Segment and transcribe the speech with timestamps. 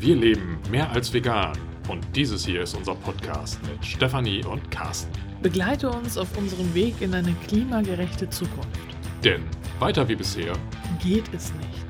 [0.00, 1.52] Wir leben mehr als vegan
[1.86, 5.12] und dieses hier ist unser Podcast mit Stefanie und Carsten.
[5.42, 8.80] Begleite uns auf unserem Weg in eine klimagerechte Zukunft.
[9.22, 9.42] Denn
[9.78, 10.54] weiter wie bisher
[11.02, 11.89] geht es nicht.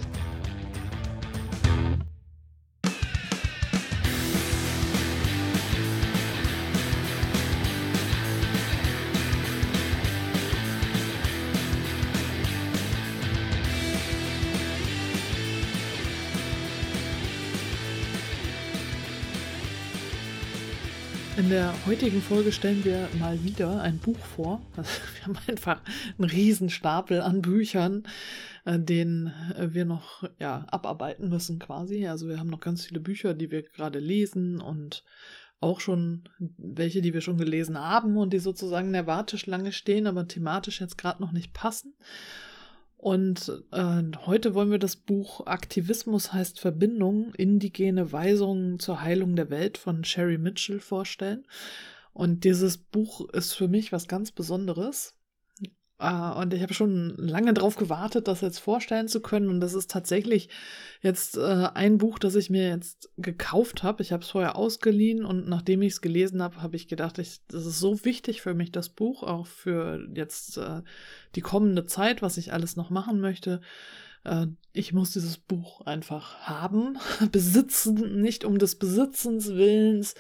[21.50, 24.62] In der heutigen Folge stellen wir mal wieder ein Buch vor.
[24.76, 25.80] Also wir haben einfach
[26.16, 28.04] einen Riesenstapel an Büchern,
[28.64, 32.06] äh, den wir noch ja, abarbeiten müssen quasi.
[32.06, 35.02] Also wir haben noch ganz viele Bücher, die wir gerade lesen und
[35.58, 36.22] auch schon
[36.56, 40.80] welche, die wir schon gelesen haben und die sozusagen in der Warteschlange stehen, aber thematisch
[40.80, 41.94] jetzt gerade noch nicht passen.
[43.00, 49.48] Und äh, heute wollen wir das Buch Aktivismus heißt Verbindung, indigene Weisungen zur Heilung der
[49.48, 51.46] Welt von Sherry Mitchell vorstellen.
[52.12, 55.14] Und dieses Buch ist für mich was ganz Besonderes.
[56.02, 59.50] Uh, und ich habe schon lange darauf gewartet, das jetzt vorstellen zu können.
[59.50, 60.48] Und das ist tatsächlich
[61.02, 64.02] jetzt uh, ein Buch, das ich mir jetzt gekauft habe.
[64.02, 67.40] Ich habe es vorher ausgeliehen und nachdem ich es gelesen habe, habe ich gedacht, ich,
[67.48, 70.80] das ist so wichtig für mich, das Buch, auch für jetzt uh,
[71.34, 73.60] die kommende Zeit, was ich alles noch machen möchte.
[74.72, 76.98] Ich muss dieses Buch einfach haben,
[77.32, 80.14] besitzen, nicht um des Besitzens willens,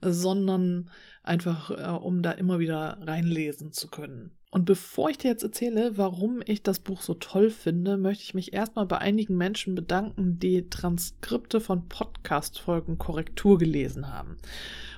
[0.00, 0.90] sondern
[1.22, 4.32] einfach um da immer wieder reinlesen zu können.
[4.54, 8.34] Und bevor ich dir jetzt erzähle, warum ich das Buch so toll finde, möchte ich
[8.34, 14.36] mich erstmal bei einigen Menschen bedanken, die Transkripte von Podcast-Folgen Korrektur gelesen haben.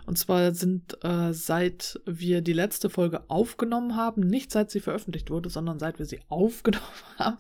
[0.07, 5.31] Und zwar sind äh, seit wir die letzte Folge aufgenommen haben, nicht seit sie veröffentlicht
[5.31, 6.85] wurde, sondern seit wir sie aufgenommen
[7.19, 7.37] haben,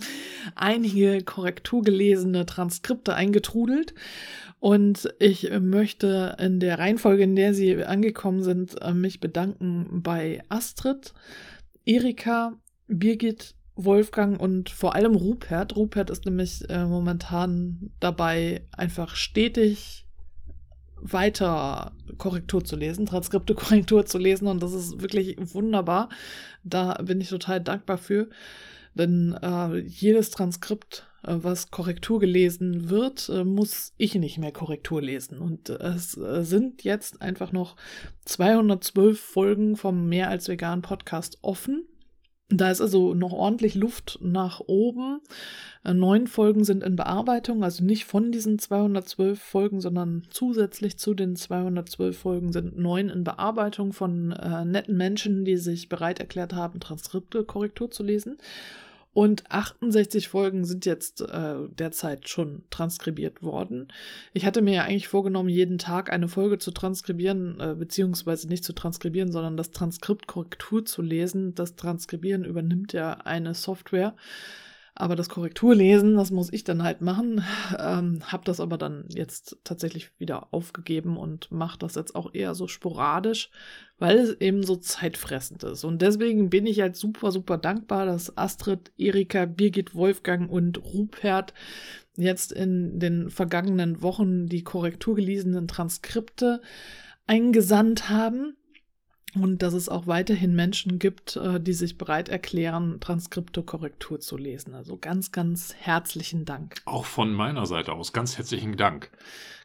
[0.54, 3.94] einige korrekturgelesene Transkripte eingetrudelt.
[4.58, 10.42] Und ich möchte in der Reihenfolge, in der sie angekommen sind, äh, mich bedanken bei
[10.48, 11.14] Astrid,
[11.84, 12.54] Erika,
[12.88, 15.76] Birgit, Wolfgang und vor allem Rupert.
[15.76, 20.05] Rupert ist nämlich äh, momentan dabei, einfach stetig
[21.00, 26.08] weiter Korrektur zu lesen, Transkripte Korrektur zu lesen und das ist wirklich wunderbar.
[26.64, 28.28] Da bin ich total dankbar für,
[28.94, 35.02] denn äh, jedes Transkript, äh, was Korrektur gelesen wird, äh, muss ich nicht mehr Korrektur
[35.02, 37.76] lesen und es äh, sind jetzt einfach noch
[38.24, 41.86] 212 Folgen vom Mehr als vegan Podcast offen.
[42.48, 45.20] Da ist also noch ordentlich Luft nach oben.
[45.84, 51.14] Äh, neun Folgen sind in Bearbeitung, also nicht von diesen 212 Folgen, sondern zusätzlich zu
[51.14, 56.52] den 212 Folgen sind neun in Bearbeitung von äh, netten Menschen, die sich bereit erklärt
[56.52, 58.38] haben, Transkripte Korrektur zu lesen.
[59.16, 63.88] Und 68 Folgen sind jetzt äh, derzeit schon transkribiert worden.
[64.34, 68.62] Ich hatte mir ja eigentlich vorgenommen, jeden Tag eine Folge zu transkribieren, äh, beziehungsweise nicht
[68.62, 71.54] zu transkribieren, sondern das Transkript Korrektur zu lesen.
[71.54, 74.14] Das Transkribieren übernimmt ja eine Software.
[74.98, 77.44] Aber das Korrekturlesen, das muss ich dann halt machen.
[77.78, 82.54] Ähm, hab das aber dann jetzt tatsächlich wieder aufgegeben und mache das jetzt auch eher
[82.54, 83.50] so sporadisch,
[83.98, 85.84] weil es eben so zeitfressend ist.
[85.84, 91.52] Und deswegen bin ich halt super, super dankbar, dass Astrid, Erika, Birgit, Wolfgang und Rupert
[92.16, 96.62] jetzt in den vergangenen Wochen die korrekturgelesenen Transkripte
[97.26, 98.56] eingesandt haben
[99.42, 104.36] und dass es auch weiterhin Menschen gibt, äh, die sich bereit erklären, Transkripte Korrektur zu
[104.36, 104.74] lesen.
[104.74, 106.76] Also ganz, ganz herzlichen Dank.
[106.84, 109.10] Auch von meiner Seite aus ganz herzlichen Dank.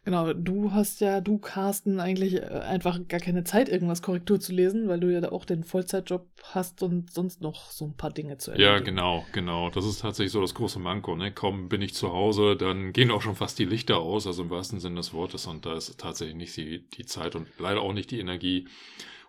[0.03, 4.51] Genau, du hast ja, du Carsten, eigentlich äh, einfach gar keine Zeit, irgendwas Korrektur zu
[4.51, 8.39] lesen, weil du ja auch den Vollzeitjob hast und sonst noch so ein paar Dinge
[8.39, 8.77] zu erledigen.
[8.77, 9.69] Ja, genau, genau.
[9.69, 11.15] Das ist tatsächlich so das große Manko.
[11.15, 11.31] Ne?
[11.31, 14.49] Kaum bin ich zu Hause, dann gehen auch schon fast die Lichter aus, also im
[14.49, 15.45] wahrsten Sinne des Wortes.
[15.45, 18.67] Und da ist tatsächlich nicht die, die Zeit und leider auch nicht die Energie,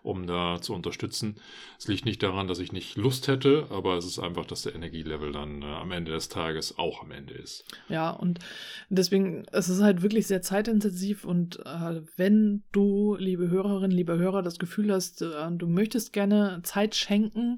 [0.03, 1.35] um da zu unterstützen.
[1.79, 4.75] Es liegt nicht daran, dass ich nicht Lust hätte, aber es ist einfach, dass der
[4.75, 7.65] Energielevel dann äh, am Ende des Tages auch am Ende ist.
[7.89, 8.39] Ja, und
[8.89, 14.43] deswegen, es ist halt wirklich sehr zeitintensiv und äh, wenn du, liebe Hörerinnen, liebe Hörer,
[14.43, 17.57] das Gefühl hast, äh, du möchtest gerne Zeit schenken,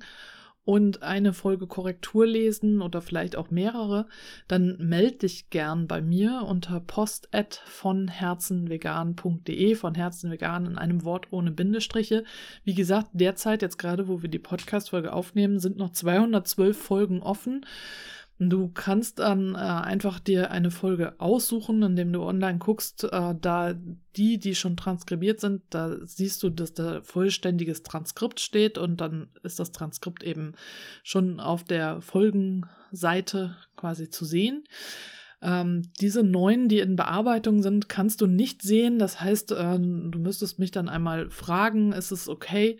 [0.66, 4.08] und eine Folge Korrektur lesen oder vielleicht auch mehrere,
[4.48, 7.30] dann melde dich gern bei mir unter post
[7.66, 12.24] von herzenvegan.de, von herzenvegan in einem Wort ohne Bindestriche.
[12.64, 17.66] Wie gesagt, derzeit, jetzt gerade, wo wir die Podcast-Folge aufnehmen, sind noch 212 Folgen offen.
[18.38, 23.74] Du kannst dann äh, einfach dir eine Folge aussuchen, indem du online guckst, äh, da
[24.18, 29.30] die, die schon transkribiert sind, da siehst du, dass da vollständiges Transkript steht und dann
[29.44, 30.54] ist das Transkript eben
[31.04, 34.66] schon auf der Folgenseite quasi zu sehen.
[35.42, 39.00] Ähm, diese neun, die in Bearbeitung sind, kannst du nicht sehen.
[39.00, 42.80] Das heißt, äh, du müsstest mich dann einmal fragen, ist es okay?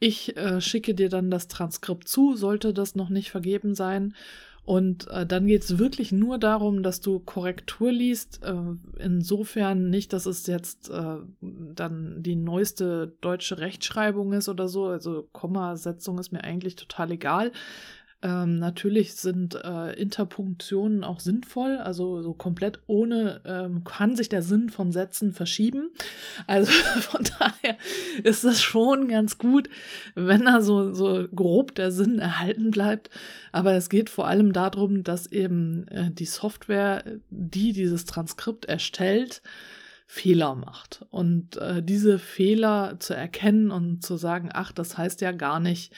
[0.00, 4.14] Ich äh, schicke dir dann das Transkript zu, sollte das noch nicht vergeben sein.
[4.68, 8.42] Und äh, dann geht es wirklich nur darum, dass du Korrektur liest.
[8.44, 8.54] Äh,
[8.98, 14.84] insofern nicht, dass es jetzt äh, dann die neueste deutsche Rechtschreibung ist oder so.
[14.84, 17.52] Also Kommasetzung ist mir eigentlich total egal.
[18.20, 24.42] Ähm, natürlich sind äh, Interpunktionen auch sinnvoll, also so komplett ohne ähm, kann sich der
[24.42, 25.90] Sinn von Sätzen verschieben.
[26.48, 27.78] Also von daher
[28.24, 29.68] ist das schon ganz gut,
[30.16, 33.08] wenn da so, so grob der Sinn erhalten bleibt.
[33.52, 39.42] Aber es geht vor allem darum, dass eben äh, die Software, die dieses Transkript erstellt,
[40.06, 41.04] Fehler macht.
[41.10, 45.92] Und äh, diese Fehler zu erkennen und zu sagen, ach, das heißt ja gar nicht,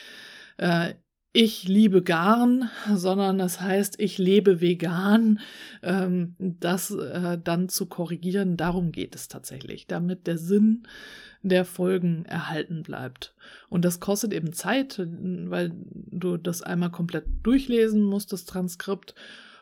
[0.58, 0.94] äh,
[1.32, 5.38] ich liebe Garn, sondern das heißt, ich lebe vegan,
[5.82, 8.56] ähm, das äh, dann zu korrigieren.
[8.56, 10.82] Darum geht es tatsächlich, damit der Sinn
[11.42, 13.34] der Folgen erhalten bleibt.
[13.68, 19.14] Und das kostet eben Zeit, weil du das einmal komplett durchlesen musst, das Transkript.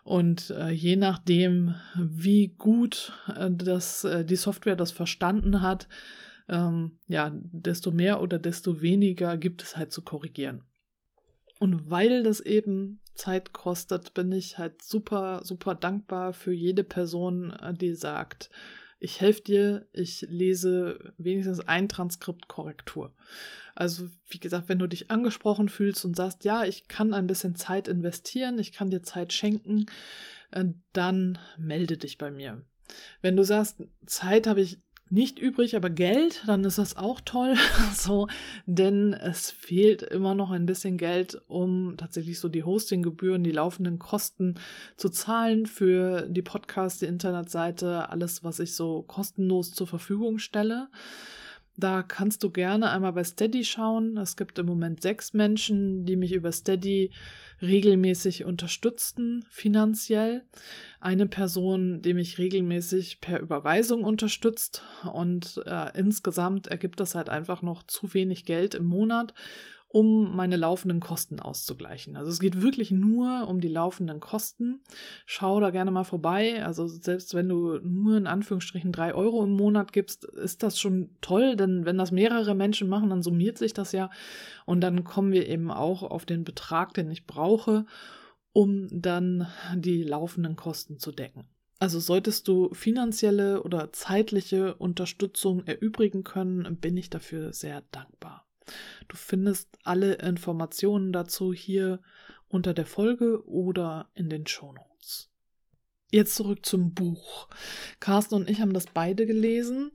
[0.04, 5.86] Und äh, je nachdem, wie gut äh, das, äh, die Software das verstanden hat,
[6.48, 10.62] ähm, ja, desto mehr oder desto weniger gibt es halt zu korrigieren.
[11.58, 17.50] Und weil das eben Zeit kostet, bin ich halt super, super dankbar für jede Person,
[17.52, 18.50] äh, die sagt,
[19.00, 23.12] ich helfe dir, ich lese wenigstens ein Transkript Korrektur.
[23.74, 27.54] Also, wie gesagt, wenn du dich angesprochen fühlst und sagst, ja, ich kann ein bisschen
[27.54, 29.86] Zeit investieren, ich kann dir Zeit schenken,
[30.50, 32.64] äh, dann melde dich bei mir.
[33.20, 34.78] Wenn du sagst, Zeit habe ich
[35.10, 37.54] nicht übrig, aber Geld, dann ist das auch toll.
[37.94, 38.28] so,
[38.66, 43.98] denn es fehlt immer noch ein bisschen Geld, um tatsächlich so die Hostinggebühren, die laufenden
[43.98, 44.56] Kosten
[44.96, 50.88] zu zahlen für die Podcast, die Internetseite, alles, was ich so kostenlos zur Verfügung stelle.
[51.80, 54.16] Da kannst du gerne einmal bei Steady schauen.
[54.16, 57.12] Es gibt im Moment sechs Menschen, die mich über Steady
[57.62, 60.42] regelmäßig unterstützten finanziell.
[60.98, 64.82] Eine Person, die mich regelmäßig per Überweisung unterstützt
[65.12, 69.32] und äh, insgesamt ergibt das halt einfach noch zu wenig Geld im Monat,
[69.90, 72.16] um meine laufenden Kosten auszugleichen.
[72.16, 74.82] Also es geht wirklich nur um die laufenden Kosten.
[75.24, 76.64] Schau da gerne mal vorbei.
[76.64, 81.10] Also selbst wenn du nur in Anführungsstrichen drei Euro im Monat gibst, ist das schon
[81.22, 84.10] toll, denn wenn das mehrere Menschen machen, dann summiert sich das ja
[84.66, 87.86] und dann kommen wir eben auch auf den Betrag, den ich brauche,
[88.52, 91.48] um dann die laufenden Kosten zu decken.
[91.80, 98.47] Also solltest du finanzielle oder zeitliche Unterstützung erübrigen können, bin ich dafür sehr dankbar.
[99.08, 102.00] Du findest alle Informationen dazu hier
[102.48, 105.30] unter der Folge oder in den Shownotes.
[106.10, 107.48] Jetzt zurück zum Buch.
[108.00, 109.90] Carsten und ich haben das beide gelesen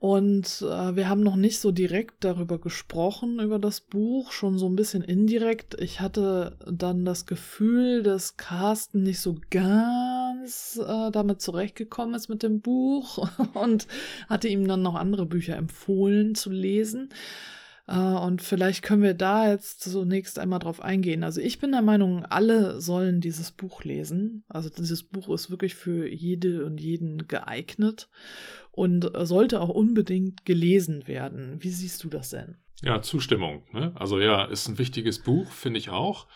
[0.00, 4.68] und äh, wir haben noch nicht so direkt darüber gesprochen, über das Buch, schon so
[4.68, 5.74] ein bisschen indirekt.
[5.80, 12.44] Ich hatte dann das Gefühl, dass Carsten nicht so ganz äh, damit zurechtgekommen ist mit
[12.44, 13.88] dem Buch und
[14.28, 17.08] hatte ihm dann noch andere Bücher empfohlen zu lesen.
[17.88, 21.24] Äh, und vielleicht können wir da jetzt zunächst einmal drauf eingehen.
[21.24, 24.44] Also ich bin der Meinung, alle sollen dieses Buch lesen.
[24.48, 28.08] Also dieses Buch ist wirklich für jede und jeden geeignet
[28.70, 31.56] und sollte auch unbedingt gelesen werden.
[31.60, 32.58] Wie siehst du das denn?
[32.82, 33.64] Ja, Zustimmung.
[33.72, 33.92] Ne?
[33.96, 36.28] Also ja, ist ein wichtiges Buch, finde ich auch.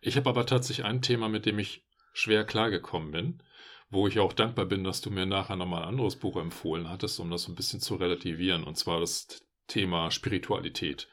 [0.00, 1.84] Ich habe aber tatsächlich ein Thema, mit dem ich
[2.14, 3.42] schwer klargekommen bin,
[3.90, 7.20] wo ich auch dankbar bin, dass du mir nachher nochmal ein anderes Buch empfohlen hattest,
[7.20, 8.64] um das ein bisschen zu relativieren.
[8.64, 9.26] Und zwar das
[9.70, 11.08] Thema Spiritualität.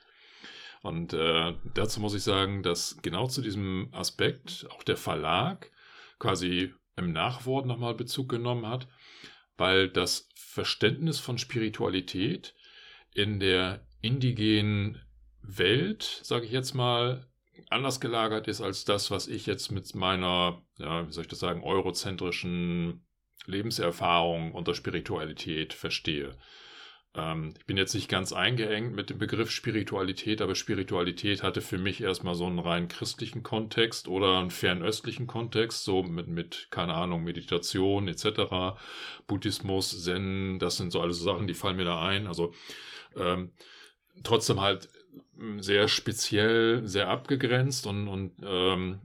[0.82, 5.72] Und äh, dazu muss ich sagen, dass genau zu diesem Aspekt auch der Verlag
[6.20, 8.88] quasi im Nachwort nochmal Bezug genommen hat,
[9.58, 12.56] weil das Verständnis von Spiritualität
[13.14, 15.02] in der indigenen
[15.42, 17.28] Welt, sage ich jetzt mal,
[17.70, 21.40] anders gelagert ist als das, was ich jetzt mit meiner, ja, wie soll ich das
[21.40, 23.06] sagen, eurozentrischen
[23.46, 26.38] Lebenserfahrung unter Spiritualität verstehe.
[27.18, 31.78] Ähm, ich bin jetzt nicht ganz eingeengt mit dem Begriff Spiritualität, aber Spiritualität hatte für
[31.78, 36.94] mich erstmal so einen rein christlichen Kontext oder einen fernöstlichen Kontext, so mit, mit keine
[36.94, 38.78] Ahnung, Meditation etc.,
[39.26, 42.28] Buddhismus, Zen, das sind so alles Sachen, die fallen mir da ein.
[42.28, 42.54] Also
[43.16, 43.52] ähm,
[44.24, 44.90] trotzdem halt
[45.58, 49.00] sehr speziell, sehr abgegrenzt und, und ähm,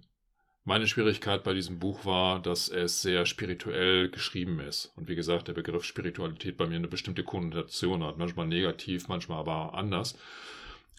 [0.64, 4.92] meine Schwierigkeit bei diesem Buch war, dass es sehr spirituell geschrieben ist.
[4.96, 8.18] Und wie gesagt, der Begriff Spiritualität bei mir eine bestimmte Konnotation hat.
[8.18, 10.16] Manchmal negativ, manchmal aber anders.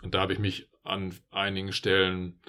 [0.03, 2.39] Und da habe ich mich an einigen Stellen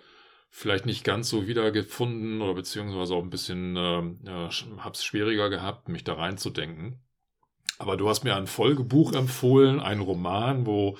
[0.50, 5.88] vielleicht nicht ganz so wiedergefunden oder beziehungsweise auch ein bisschen, äh, ja, hab's schwieriger gehabt,
[5.88, 7.00] mich da reinzudenken.
[7.78, 10.96] Aber du hast mir ein Folgebuch empfohlen, ein Roman, wo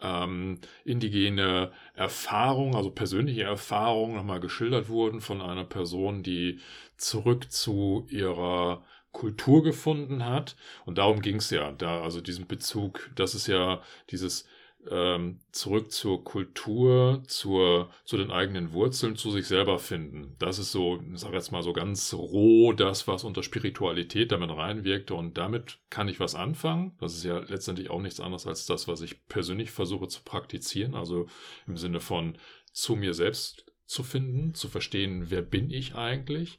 [0.00, 6.60] ähm, indigene Erfahrungen, also persönliche Erfahrungen nochmal geschildert wurden von einer Person, die
[6.96, 10.56] zurück zu ihrer Kultur gefunden hat.
[10.84, 14.46] Und darum ging es ja, da, also diesen Bezug, das ist ja dieses
[14.90, 20.36] ähm, zurück zur Kultur, zur, zu den eigenen Wurzeln, zu sich selber finden.
[20.38, 24.50] Das ist so, ich sage jetzt mal so ganz roh das, was unter Spiritualität damit
[24.50, 26.96] reinwirkte und damit kann ich was anfangen.
[27.00, 30.94] Das ist ja letztendlich auch nichts anderes als das, was ich persönlich versuche zu praktizieren,
[30.94, 31.26] also
[31.66, 32.38] im Sinne von
[32.72, 36.58] zu mir selbst zu finden, zu verstehen, wer bin ich eigentlich.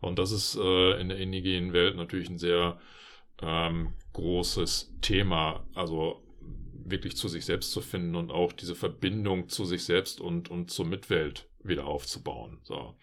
[0.00, 2.80] Und das ist äh, in der indigenen Welt natürlich ein sehr
[3.42, 5.66] ähm, großes Thema.
[5.74, 6.22] Also
[6.90, 10.70] wirklich zu sich selbst zu finden und auch diese Verbindung zu sich selbst und, und
[10.70, 12.58] zur Mitwelt wieder aufzubauen.
[12.62, 12.94] So.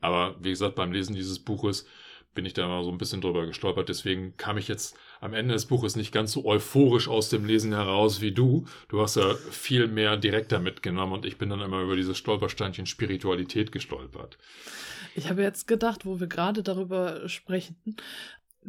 [0.00, 1.86] Aber wie gesagt, beim Lesen dieses Buches
[2.34, 3.88] bin ich da mal so ein bisschen drüber gestolpert.
[3.88, 7.72] Deswegen kam ich jetzt am Ende des Buches nicht ganz so euphorisch aus dem Lesen
[7.72, 8.66] heraus wie du.
[8.88, 12.86] Du hast ja viel mehr direkter mitgenommen und ich bin dann immer über dieses Stolpersteinchen
[12.86, 14.38] Spiritualität gestolpert.
[15.16, 17.96] Ich habe jetzt gedacht, wo wir gerade darüber sprechen,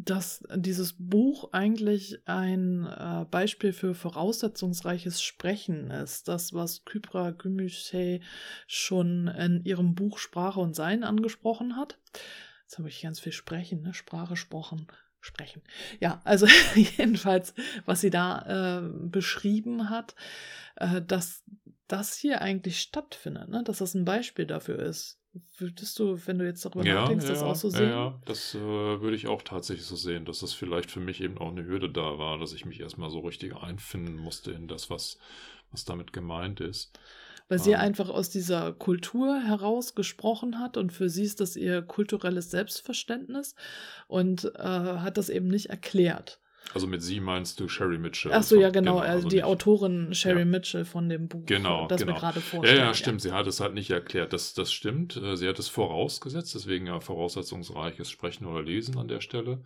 [0.05, 6.27] dass dieses Buch eigentlich ein äh, Beispiel für voraussetzungsreiches Sprechen ist.
[6.27, 8.21] Das, was Kypra Gümüşay
[8.65, 11.99] schon in ihrem Buch Sprache und Sein angesprochen hat.
[12.63, 13.93] Jetzt habe ich ganz viel sprechen, ne?
[13.93, 14.87] Sprache, Sprochen,
[15.19, 15.61] sprechen.
[15.99, 17.53] Ja, also jedenfalls,
[17.85, 20.15] was sie da äh, beschrieben hat,
[20.75, 21.43] äh, dass
[21.87, 23.63] das hier eigentlich stattfindet, ne?
[23.63, 25.18] dass das ein Beispiel dafür ist.
[25.57, 27.89] Würdest du, wenn du jetzt darüber ja, nachdenkst, ja, das auch so sehen?
[27.89, 31.37] Ja, das äh, würde ich auch tatsächlich so sehen, dass das vielleicht für mich eben
[31.37, 34.89] auch eine Hürde da war, dass ich mich erstmal so richtig einfinden musste in das,
[34.89, 35.19] was,
[35.71, 36.97] was damit gemeint ist.
[37.47, 41.81] Weil sie einfach aus dieser Kultur heraus gesprochen hat und für sie ist das ihr
[41.81, 43.55] kulturelles Selbstverständnis
[44.07, 46.39] und äh, hat das eben nicht erklärt.
[46.73, 48.31] Also mit sie meinst du Sherry Mitchell?
[48.33, 48.95] Ach so, ja, genau.
[48.95, 49.45] genau also, also die nicht.
[49.45, 50.45] Autorin Sherry ja.
[50.45, 52.13] Mitchell von dem Buch, genau, das genau.
[52.13, 52.77] wir gerade vorstellen.
[52.79, 53.23] Ja, ja, stimmt.
[53.23, 53.29] Ja.
[53.31, 54.33] Sie hat es halt nicht erklärt.
[54.33, 55.17] Das, das stimmt.
[55.17, 59.59] Äh, sie hat es vorausgesetzt, deswegen ja voraussetzungsreiches Sprechen oder Lesen an der Stelle.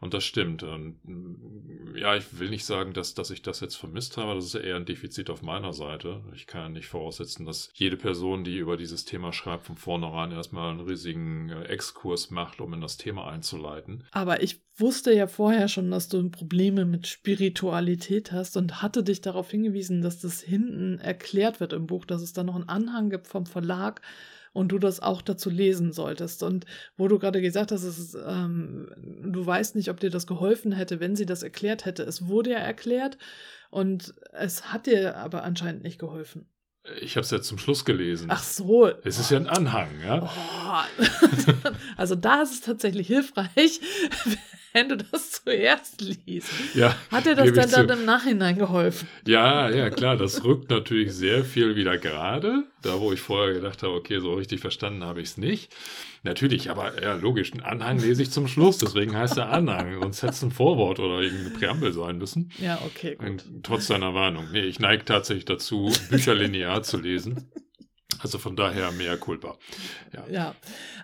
[0.00, 0.62] Und das stimmt.
[0.62, 4.34] Und, mm, ja, ich will nicht sagen, dass, dass ich das jetzt vermisst habe.
[4.34, 6.22] Das ist eher ein Defizit auf meiner Seite.
[6.34, 10.70] Ich kann nicht voraussetzen, dass jede Person, die über dieses Thema schreibt, von vornherein erstmal
[10.70, 14.04] einen riesigen äh, Exkurs macht, um in das Thema einzuleiten.
[14.12, 19.20] Aber ich wusste ja vorher schon, dass du Probleme mit Spiritualität hast und hatte dich
[19.20, 23.10] darauf hingewiesen, dass das hinten erklärt wird im Buch, dass es da noch einen Anhang
[23.10, 24.02] gibt vom Verlag,
[24.54, 26.42] und du das auch dazu lesen solltest.
[26.42, 26.64] Und
[26.96, 28.88] wo du gerade gesagt hast, ist, ähm,
[29.22, 32.04] du weißt nicht, ob dir das geholfen hätte, wenn sie das erklärt hätte.
[32.04, 33.18] Es wurde ja erklärt
[33.70, 36.46] und es hat dir aber anscheinend nicht geholfen.
[37.00, 38.28] Ich habe es ja zum Schluss gelesen.
[38.30, 38.90] Ach so.
[39.04, 40.22] Es ist ja ein Anhang, ja.
[40.22, 41.04] Oh.
[41.96, 43.80] also da ist es tatsächlich hilfreich,
[44.74, 46.50] wenn du das zuerst liest.
[46.74, 49.08] Ja, Hat dir das dann, dann im Nachhinein geholfen?
[49.26, 50.16] Ja, ja, klar.
[50.18, 52.64] Das rückt natürlich sehr viel wieder gerade.
[52.84, 55.74] Da, wo ich vorher gedacht habe, okay, so richtig verstanden habe ich es nicht.
[56.22, 60.00] Natürlich, aber ja, logisch, einen Anhang lese ich zum Schluss, deswegen heißt der Anhang.
[60.00, 62.50] Sonst hätte es ein Vorwort oder irgendeine Präambel sein müssen.
[62.58, 63.26] Ja, okay, gut.
[63.26, 64.48] Und trotz deiner Warnung.
[64.52, 67.50] Nee, ich neige tatsächlich dazu, Bücher linear zu lesen.
[68.20, 69.56] Also von daher mehr culpa.
[70.12, 70.24] Ja.
[70.30, 70.54] ja,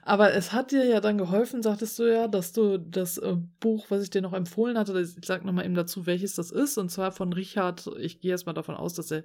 [0.02, 3.86] aber es hat dir ja dann geholfen, sagtest du ja, dass du das äh, Buch,
[3.88, 6.90] was ich dir noch empfohlen hatte, ich sag nochmal eben dazu, welches das ist, und
[6.90, 9.24] zwar von Richard, ich gehe erstmal davon aus, dass er,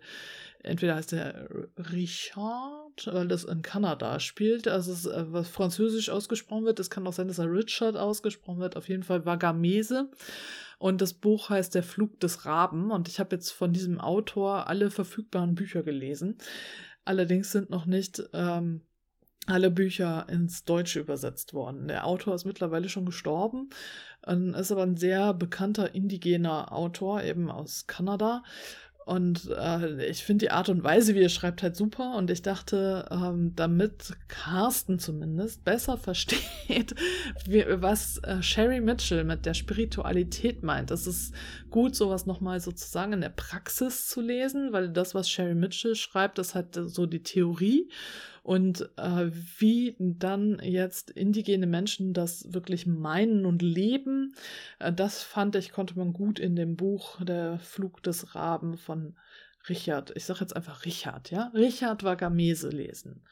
[0.64, 1.48] entweder heißt er
[1.92, 7.08] Richard, weil das in Kanada spielt, also es, äh, was französisch ausgesprochen wird, es kann
[7.08, 10.10] auch sein, dass er Richard ausgesprochen wird, auf jeden Fall Vagamese.
[10.78, 12.92] Und das Buch heißt Der Flug des Raben.
[12.92, 16.38] Und ich habe jetzt von diesem Autor alle verfügbaren Bücher gelesen.
[17.06, 18.82] Allerdings sind noch nicht ähm,
[19.48, 21.88] alle Bücher ins Deutsche übersetzt worden.
[21.88, 23.70] Der Autor ist mittlerweile schon gestorben,
[24.26, 28.44] ähm, ist aber ein sehr bekannter indigener Autor, eben aus Kanada.
[29.06, 32.16] Und äh, ich finde die Art und Weise, wie er schreibt, halt super.
[32.16, 36.96] Und ich dachte, ähm, damit Carsten zumindest besser versteht,
[37.46, 40.90] wie, was äh, Sherry Mitchell mit der Spiritualität meint.
[40.90, 41.36] Es ist
[41.70, 46.40] gut, sowas nochmal sozusagen in der Praxis zu lesen, weil das, was Sherry Mitchell schreibt,
[46.40, 47.88] das hat so die Theorie.
[48.46, 54.36] Und äh, wie dann jetzt indigene Menschen das wirklich meinen und leben,
[54.78, 59.16] äh, das fand ich, konnte man gut in dem Buch Der Flug des Raben von
[59.68, 63.24] Richard, ich sage jetzt einfach Richard, ja, Richard Wagamese lesen.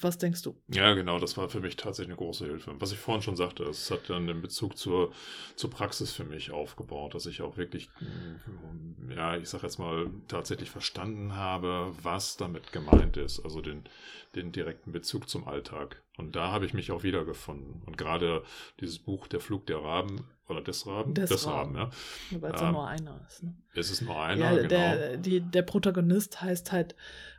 [0.00, 0.56] Was denkst du?
[0.68, 2.72] Ja, genau, das war für mich tatsächlich eine große Hilfe.
[2.78, 5.12] Was ich vorhin schon sagte, es hat dann den Bezug zur,
[5.56, 10.08] zur Praxis für mich aufgebaut, dass ich auch wirklich, mm, ja, ich sag jetzt mal,
[10.28, 13.40] tatsächlich verstanden habe, was damit gemeint ist.
[13.40, 13.82] Also den,
[14.36, 16.02] den direkten Bezug zum Alltag.
[16.16, 17.82] Und da habe ich mich auch wiedergefunden.
[17.86, 18.44] Und gerade
[18.80, 21.14] dieses Buch Der Flug der Raben oder des Raben?
[21.14, 21.92] Des, des Raben, Raben,
[22.30, 22.40] ja.
[22.40, 23.42] Weil es Ähm, ja nur einer ist.
[23.42, 23.54] Ne?
[23.74, 24.68] Es ist nur einer, Ja, genau.
[24.68, 26.94] der, die, der Protagonist heißt halt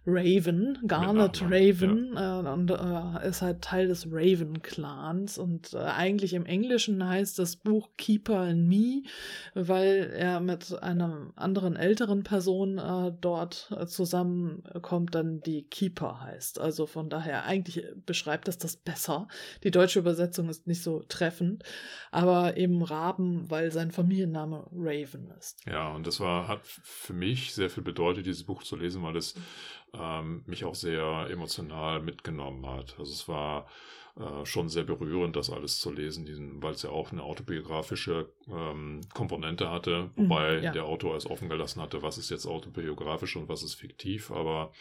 [0.05, 5.38] Raven, Garnet Raven, äh, und äh, ist halt Teil des Raven-Clans.
[5.38, 9.03] Und äh, eigentlich im Englischen heißt das Buch Keeper and Me,
[9.53, 16.59] weil er mit einer anderen älteren Person äh, dort zusammenkommt, dann die Keeper heißt.
[16.59, 19.27] Also von daher, eigentlich beschreibt das das besser.
[19.63, 21.63] Die deutsche Übersetzung ist nicht so treffend,
[22.09, 25.63] aber eben Raben, weil sein Familienname Raven ist.
[25.67, 29.17] Ja, und das war, hat für mich sehr viel bedeutet, dieses Buch zu lesen, weil
[29.17, 29.35] es
[29.93, 32.95] ähm, mich auch sehr emotional mitgenommen hat.
[32.97, 33.67] Also es war
[34.19, 38.29] äh, schon sehr berührend, das alles zu lesen, diesen, weil es ja auch eine autobiografische
[38.49, 40.71] ähm, Komponente hatte, Mhm, wobei ja.
[40.71, 44.71] der Autor es offen gelassen hatte, was ist jetzt autobiografisch und was ist fiktiv, aber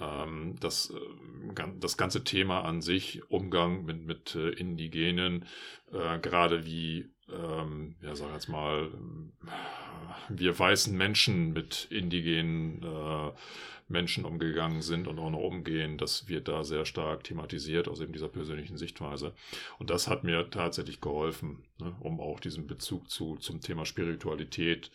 [0.00, 5.44] ähm, das, äh, das ganze Thema an sich, Umgang mit, mit äh, Indigenen,
[5.92, 9.48] äh, gerade wie, ähm, ja, sag jetzt mal, äh,
[10.28, 13.30] wir weißen Menschen mit indigenen äh,
[13.88, 18.12] Menschen umgegangen sind und auch noch umgehen, das wird da sehr stark thematisiert aus eben
[18.12, 19.34] dieser persönlichen Sichtweise.
[19.78, 24.90] Und das hat mir tatsächlich geholfen, ne, um auch diesen Bezug zu, zum Thema Spiritualität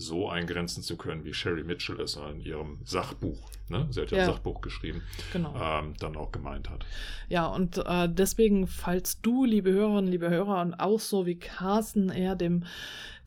[0.00, 3.38] so eingrenzen zu können, wie Sherry Mitchell es in ihrem Sachbuch,
[3.68, 4.24] ne, sie hat ja, Ja.
[4.24, 5.02] ein Sachbuch geschrieben,
[5.32, 5.54] Genau.
[5.60, 6.84] ähm, dann auch gemeint hat.
[7.28, 12.08] Ja, und äh, deswegen, falls du, liebe Hörerinnen, liebe Hörer, und auch so wie Carsten
[12.10, 12.64] eher dem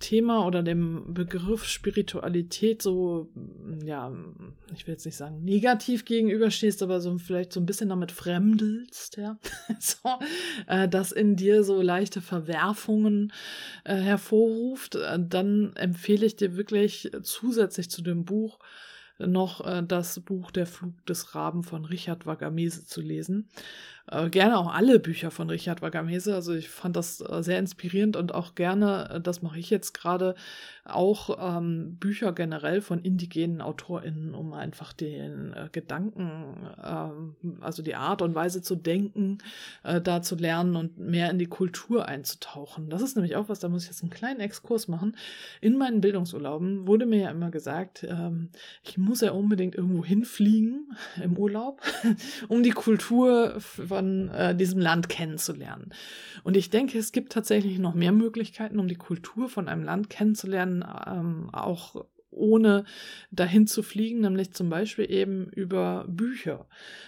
[0.03, 4.11] Thema oder dem Begriff Spiritualität so, mm, ja,
[4.75, 9.17] ich will jetzt nicht sagen negativ gegenüberstehst, aber so vielleicht so ein bisschen damit fremdelst,
[9.17, 9.37] ja,
[9.79, 10.09] so,
[10.67, 13.31] äh, dass in dir so leichte Verwerfungen
[13.85, 18.59] äh, hervorruft, äh, dann empfehle ich dir wirklich zusätzlich zu dem Buch
[19.19, 23.47] noch äh, das Buch Der Flug des Raben von Richard Wagamese zu lesen.
[24.11, 26.35] Äh, gerne auch alle Bücher von Richard Wagamese.
[26.35, 29.93] Also ich fand das äh, sehr inspirierend und auch gerne, äh, das mache ich jetzt
[29.93, 30.35] gerade,
[30.85, 38.21] auch ähm, Bücher generell von indigenen AutorInnen, um einfach den Gedanken, ähm, also die Art
[38.21, 39.37] und Weise zu denken,
[39.83, 42.89] da zu lernen und mehr in die Kultur einzutauchen.
[42.89, 45.15] Das ist nämlich auch was, da muss ich jetzt einen kleinen Exkurs machen.
[45.61, 48.49] In meinen Bildungsurlauben wurde mir ja immer gesagt, ähm,
[48.83, 51.81] ich muss ja unbedingt irgendwo hinfliegen im Urlaub,
[52.49, 53.55] um die Kultur
[53.97, 55.93] von äh, diesem Land kennenzulernen.
[56.43, 60.09] Und ich denke, es gibt tatsächlich noch mehr Möglichkeiten, um die Kultur von einem Land
[60.09, 62.85] kennenzulernen, ähm, auch ohne
[63.31, 66.67] dahin zu fliegen, nämlich zum Beispiel eben über Bücher.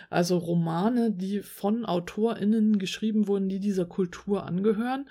[0.10, 5.10] Also Romane, die von AutorInnen geschrieben wurden, die dieser Kultur angehören.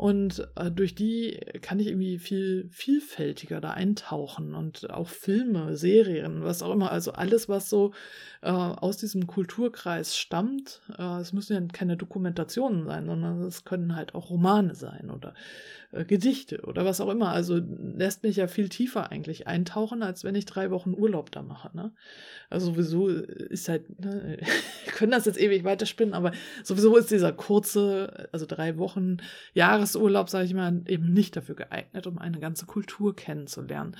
[0.00, 6.42] Und äh, durch die kann ich irgendwie viel vielfältiger da eintauchen und auch Filme, Serien,
[6.42, 6.90] was auch immer.
[6.90, 7.92] Also alles, was so
[8.40, 10.80] äh, aus diesem Kulturkreis stammt.
[10.96, 15.34] Äh, es müssen ja keine Dokumentationen sein, sondern es können halt auch Romane sein oder
[15.92, 17.30] äh, Gedichte oder was auch immer.
[17.30, 21.42] Also lässt mich ja viel tiefer eigentlich eintauchen, als wenn ich drei Wochen Urlaub da
[21.42, 21.76] mache.
[21.76, 21.92] Ne?
[22.48, 24.38] Also sowieso ist halt, ne,
[24.84, 29.18] wir können das jetzt ewig weiterspinnen, aber sowieso ist dieser kurze, also drei Wochen
[29.54, 33.96] Jahresurlaub, sage ich mal, eben nicht dafür geeignet, um eine ganze Kultur kennenzulernen.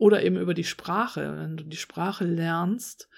[0.00, 1.36] Oder eben über die Sprache.
[1.36, 3.10] Wenn du die Sprache lernst,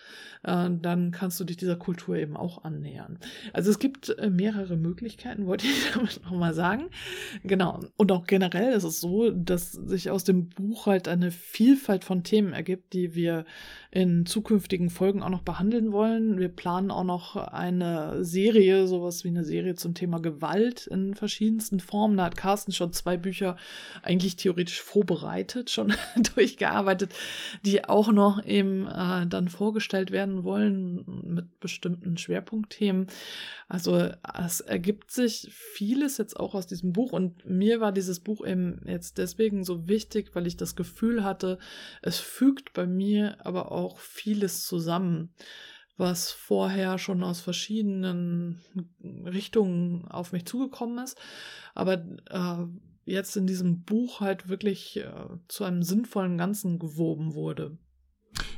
[0.42, 3.18] äh, dann kannst du dich dieser Kultur eben auch annähern.
[3.52, 6.90] Also es gibt äh, mehrere Möglichkeiten, wollte ich damit nochmal sagen.
[7.44, 7.78] Genau.
[7.96, 12.24] Und auch generell ist es so, dass sich aus dem Buch halt eine Vielfalt von
[12.24, 13.44] Themen ergibt, die wir
[13.92, 16.38] in zukünftigen Folgen auch noch behandeln wollen.
[16.38, 21.78] Wir planen auch noch eine Serie, sowas wie eine Serie zum Thema Gewalt in verschiedensten
[21.78, 22.16] Formen.
[22.16, 23.56] Da hat Carsten schon zwei Bücher
[24.02, 25.92] eigentlich theoretisch vorbereitet, schon
[26.34, 26.71] durchgearbeitet,
[27.64, 33.06] die auch noch eben äh, dann vorgestellt werden wollen mit bestimmten Schwerpunktthemen.
[33.68, 34.10] Also
[34.44, 38.80] es ergibt sich vieles jetzt auch aus diesem Buch und mir war dieses Buch eben
[38.86, 41.58] jetzt deswegen so wichtig, weil ich das Gefühl hatte,
[42.02, 45.32] es fügt bei mir aber auch vieles zusammen,
[45.96, 48.60] was vorher schon aus verschiedenen
[49.02, 51.18] Richtungen auf mich zugekommen ist,
[51.74, 52.66] aber äh,
[53.04, 55.12] jetzt in diesem Buch halt wirklich äh,
[55.48, 57.78] zu einem sinnvollen Ganzen gewoben wurde.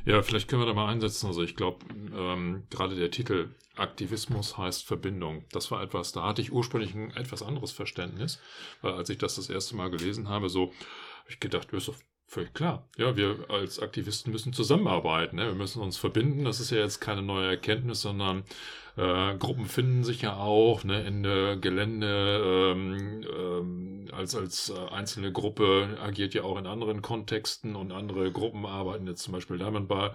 [0.04, 1.26] Ja, vielleicht können wir da mal einsetzen.
[1.26, 5.44] Also ich glaube, ähm, gerade der Titel Aktivismus heißt Verbindung.
[5.50, 8.40] Das war etwas, da hatte ich ursprünglich ein etwas anderes Verständnis,
[8.82, 12.04] weil als ich das das erste Mal gelesen habe, so habe ich gedacht, das ist
[12.26, 12.88] Völlig klar.
[12.96, 15.36] Ja, wir als Aktivisten müssen zusammenarbeiten.
[15.36, 15.46] Ne?
[15.46, 16.44] Wir müssen uns verbinden.
[16.44, 18.44] Das ist ja jetzt keine neue Erkenntnis, sondern
[18.96, 22.72] äh, Gruppen finden sich ja auch ne, in der Gelände.
[22.74, 28.30] Ähm, ähm, als als äh, einzelne Gruppe agiert ja auch in anderen Kontexten und andere
[28.32, 30.14] Gruppen arbeiten jetzt zum Beispiel Diamond Bar.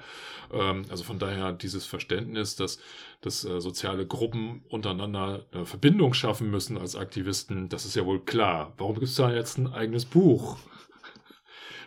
[0.52, 2.80] Ähm, also von daher dieses Verständnis, dass,
[3.22, 8.22] dass äh, soziale Gruppen untereinander äh, Verbindung schaffen müssen als Aktivisten, das ist ja wohl
[8.24, 8.74] klar.
[8.78, 10.58] Warum gibt es da jetzt ein eigenes Buch?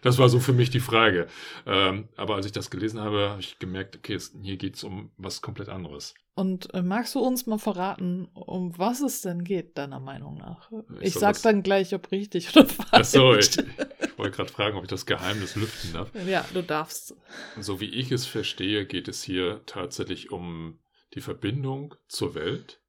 [0.02, 1.28] Das war so für mich die Frage.
[1.64, 4.84] Ähm, aber als ich das gelesen habe, habe ich gemerkt, okay, es, hier geht es
[4.84, 6.14] um was komplett anderes.
[6.34, 10.70] Und äh, magst du uns mal verraten, um was es denn geht, deiner Meinung nach?
[11.00, 12.88] Ich, ich sag dann gleich, ob richtig oder falsch.
[12.90, 13.56] Achso, ich,
[14.00, 16.10] ich wollte gerade fragen, ob ich das Geheimnis lüften darf.
[16.26, 17.14] Ja, du darfst.
[17.60, 20.80] So wie ich es verstehe, geht es hier tatsächlich um
[21.14, 22.80] die Verbindung zur Welt.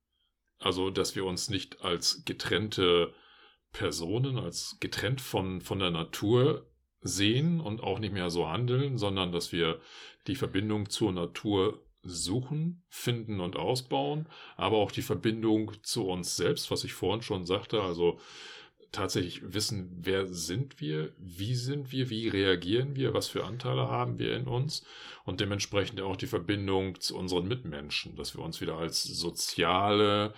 [0.60, 3.14] Also, dass wir uns nicht als getrennte
[3.74, 6.70] Personen, als getrennt von, von der Natur
[7.04, 9.80] sehen und auch nicht mehr so handeln, sondern dass wir
[10.28, 16.70] die Verbindung zur Natur suchen, finden und ausbauen, aber auch die Verbindung zu uns selbst,
[16.72, 18.20] was ich vorhin schon sagte, also
[18.92, 24.20] tatsächlich wissen, wer sind wir, wie sind wir, wie reagieren wir, was für Anteile haben
[24.20, 24.86] wir in uns
[25.26, 30.34] und dementsprechend auch die Verbindung zu unseren Mitmenschen, dass wir uns wieder als soziale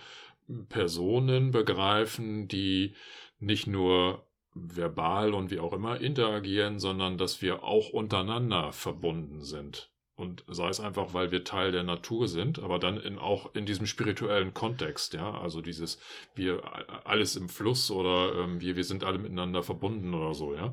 [0.68, 2.94] Personen begreifen, die
[3.38, 4.25] nicht nur
[4.56, 9.90] verbal und wie auch immer interagieren, sondern dass wir auch untereinander verbunden sind.
[10.16, 13.66] Und sei es einfach, weil wir Teil der Natur sind, aber dann in, auch in
[13.66, 15.98] diesem spirituellen Kontext, ja, also dieses,
[16.34, 16.62] wir
[17.06, 20.72] alles im Fluss oder ähm, wir, wir sind alle miteinander verbunden oder so, ja.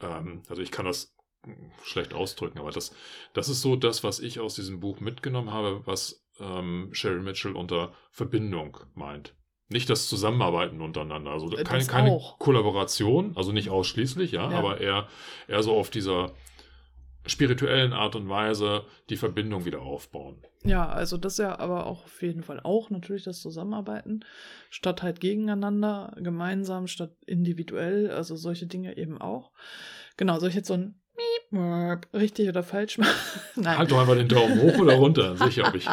[0.00, 1.14] Ähm, also ich kann das
[1.84, 2.92] schlecht ausdrücken, aber das,
[3.34, 7.54] das ist so das, was ich aus diesem Buch mitgenommen habe, was ähm, Sherry Mitchell
[7.54, 9.36] unter Verbindung meint.
[9.72, 14.80] Nicht das Zusammenarbeiten untereinander, also äh, keine, keine Kollaboration, also nicht ausschließlich, ja, ja, aber
[14.80, 15.08] eher,
[15.48, 16.32] eher so auf dieser
[17.26, 20.42] spirituellen Art und Weise die Verbindung wieder aufbauen.
[20.64, 24.24] Ja, also das ja aber auch auf jeden Fall auch natürlich das Zusammenarbeiten,
[24.70, 29.52] statt halt gegeneinander, gemeinsam, statt individuell, also solche Dinge eben auch.
[30.16, 31.00] Genau, soll ich jetzt so ein
[32.14, 33.12] richtig oder falsch machen?
[33.56, 33.78] Nein.
[33.78, 35.86] Halt doch einfach den Daumen hoch oder runter, sicher ob ich.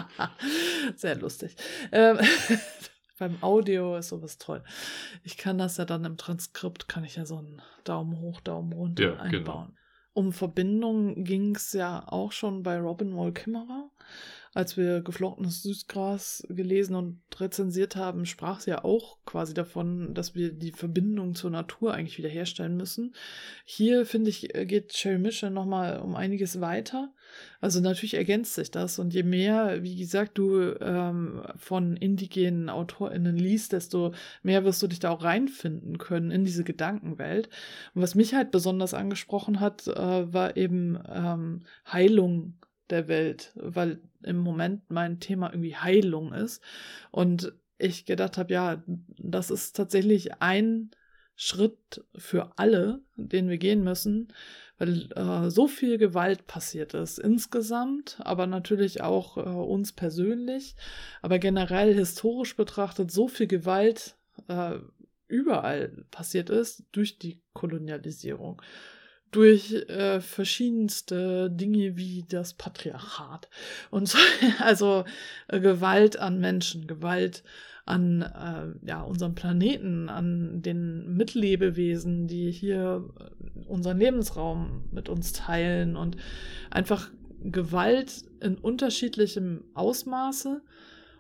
[0.96, 1.56] Sehr lustig.
[1.92, 2.18] Ähm,
[3.19, 4.63] beim Audio ist sowas toll.
[5.23, 8.73] Ich kann das ja dann im Transkript, kann ich ja so einen Daumen hoch, Daumen
[8.73, 9.23] runter ja, genau.
[9.23, 9.65] einbauen.
[9.67, 9.79] Genau.
[10.13, 13.89] Um Verbindung ging es ja auch schon bei Robin Wall Kimmerer
[14.53, 20.34] als wir geflochtenes Süßgras gelesen und rezensiert haben, sprach sie ja auch quasi davon, dass
[20.34, 23.13] wir die Verbindung zur Natur eigentlich wiederherstellen müssen.
[23.63, 27.13] Hier, finde ich, geht Sherry Mischer nochmal um einiges weiter.
[27.62, 33.38] Also natürlich ergänzt sich das und je mehr, wie gesagt, du ähm, von indigenen AutorInnen
[33.38, 34.13] liest, desto
[34.44, 37.50] mehr wirst du dich da auch reinfinden können in diese Gedankenwelt.
[37.94, 41.62] Und was mich halt besonders angesprochen hat, äh, war eben ähm,
[41.92, 42.56] Heilung
[42.89, 46.62] der Welt, weil im Moment mein Thema irgendwie Heilung ist.
[47.12, 48.84] Und ich gedacht habe, ja,
[49.18, 50.92] das ist tatsächlich ein
[51.36, 54.34] Schritt für alle, den wir gehen müssen,
[54.80, 60.76] weil äh, so viel Gewalt passiert ist insgesamt, aber natürlich auch äh, uns persönlich,
[61.22, 64.15] aber generell historisch betrachtet so viel Gewalt
[64.48, 64.80] äh,
[65.28, 68.62] überall passiert ist durch die Kolonialisierung.
[69.32, 73.48] Durch äh, verschiedenste Dinge wie das Patriarchat
[73.92, 74.18] und so,
[74.60, 75.06] also
[75.50, 77.44] äh, Gewalt an Menschen, Gewalt
[77.89, 85.34] an äh, ja unserem Planeten, an den Mitlebewesen, die hier äh, unseren Lebensraum mit uns
[85.34, 86.17] teilen und
[86.69, 87.10] einfach
[87.41, 90.62] Gewalt in unterschiedlichem Ausmaße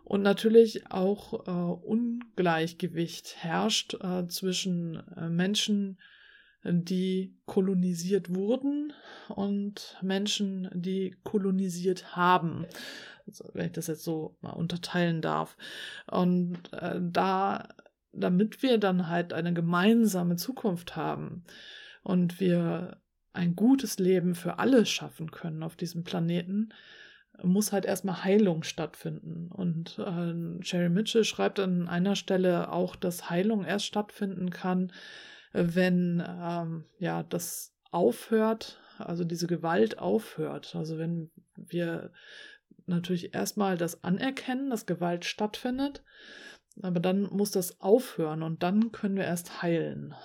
[0.03, 5.97] und natürlich auch äh, Ungleichgewicht herrscht äh, zwischen äh, Menschen,
[6.63, 8.93] die kolonisiert wurden
[9.29, 12.65] und Menschen, die kolonisiert haben.
[13.27, 15.55] Also, wenn ich das jetzt so mal unterteilen darf.
[16.11, 17.69] Und äh, da,
[18.11, 21.43] damit wir dann halt eine gemeinsame Zukunft haben
[22.03, 22.97] und wir
[23.33, 26.69] ein gutes Leben für alle schaffen können auf diesem Planeten,
[27.43, 29.49] muss halt erstmal Heilung stattfinden.
[29.51, 34.91] Und äh, Jerry Mitchell schreibt an einer Stelle auch, dass Heilung erst stattfinden kann,
[35.53, 40.75] wenn ähm, ja das aufhört, also diese Gewalt aufhört.
[40.75, 42.11] Also wenn wir
[42.85, 46.03] natürlich erstmal das anerkennen, dass Gewalt stattfindet,
[46.81, 50.15] aber dann muss das aufhören und dann können wir erst heilen.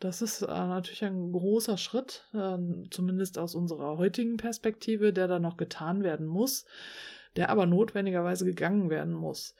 [0.00, 2.58] Das ist äh, natürlich ein großer Schritt, äh,
[2.90, 6.66] zumindest aus unserer heutigen Perspektive, der da noch getan werden muss,
[7.36, 9.54] der aber notwendigerweise gegangen werden muss.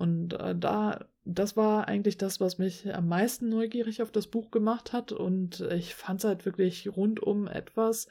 [0.00, 4.50] Und äh, da, das war eigentlich das, was mich am meisten neugierig auf das Buch
[4.50, 5.12] gemacht hat.
[5.12, 8.08] Und ich fand es halt wirklich rundum etwas,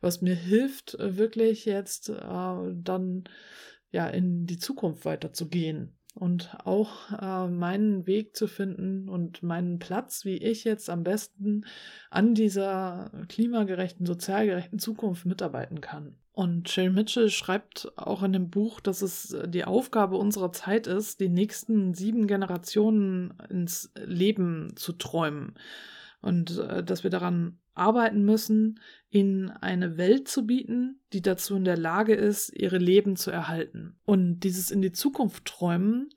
[0.00, 3.24] was mir hilft, wirklich jetzt äh, dann
[3.90, 10.24] ja in die Zukunft weiterzugehen und auch äh, meinen Weg zu finden und meinen Platz,
[10.24, 11.64] wie ich jetzt am besten
[12.10, 16.16] an dieser klimagerechten, sozialgerechten Zukunft mitarbeiten kann.
[16.32, 21.20] Und Sherry Mitchell schreibt auch in dem Buch, dass es die Aufgabe unserer Zeit ist,
[21.20, 25.54] die nächsten sieben Generationen ins Leben zu träumen.
[26.22, 28.80] Und äh, dass wir daran arbeiten müssen,
[29.10, 33.96] ihnen eine Welt zu bieten, die dazu in der Lage ist, ihre Leben zu erhalten.
[34.04, 36.10] Und dieses in die Zukunft träumen,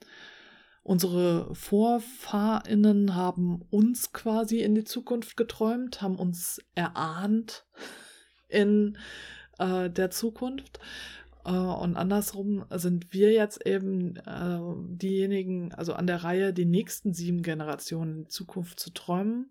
[0.83, 7.65] unsere Vorfahrinnen haben uns quasi in die Zukunft geträumt, haben uns erahnt
[8.47, 8.97] in
[9.59, 10.79] äh, der Zukunft.
[11.45, 14.59] Äh, und andersrum sind wir jetzt eben äh,
[14.95, 19.49] diejenigen, also an der Reihe, die nächsten sieben Generationen in die Zukunft zu träumen.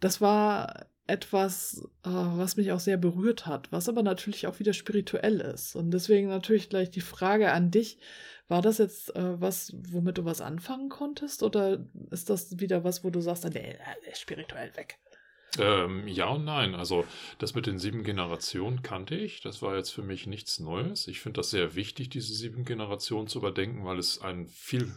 [0.00, 4.72] Das war etwas, äh, was mich auch sehr berührt hat, was aber natürlich auch wieder
[4.72, 5.74] spirituell ist.
[5.76, 7.98] Und deswegen natürlich gleich die Frage an dich,
[8.48, 11.42] war das jetzt äh, was, womit du was anfangen konntest?
[11.42, 13.76] Oder ist das wieder was, wo du sagst, nee,
[14.14, 14.98] spirituell weg?
[15.58, 16.74] Ähm, ja und nein.
[16.74, 17.04] Also
[17.38, 19.40] das mit den sieben Generationen kannte ich.
[19.40, 21.08] Das war jetzt für mich nichts Neues.
[21.08, 24.92] Ich finde das sehr wichtig, diese sieben Generationen zu überdenken, weil es ein viel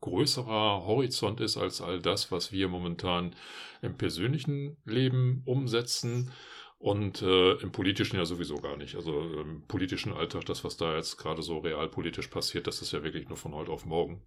[0.00, 3.34] größerer Horizont ist als all das, was wir momentan
[3.82, 6.30] im persönlichen Leben umsetzen
[6.78, 8.94] und äh, im politischen ja sowieso gar nicht.
[8.94, 13.02] Also im politischen Alltag, das, was da jetzt gerade so realpolitisch passiert, das ist ja
[13.02, 14.22] wirklich nur von heute auf morgen.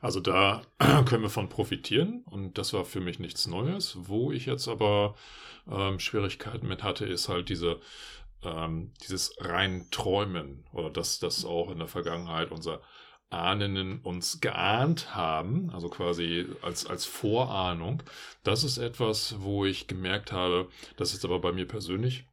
[0.00, 0.62] Also da
[1.06, 3.96] können wir von profitieren und das war für mich nichts Neues.
[4.00, 5.14] Wo ich jetzt aber
[5.70, 7.78] ähm, Schwierigkeiten mit hatte, ist halt diese
[8.44, 12.80] ähm, dieses rein Träumen oder dass das auch in der Vergangenheit unser
[13.32, 18.02] Ahnen uns geahnt haben, also quasi als, als Vorahnung,
[18.42, 22.26] das ist etwas, wo ich gemerkt habe, das ist aber bei mir persönlich,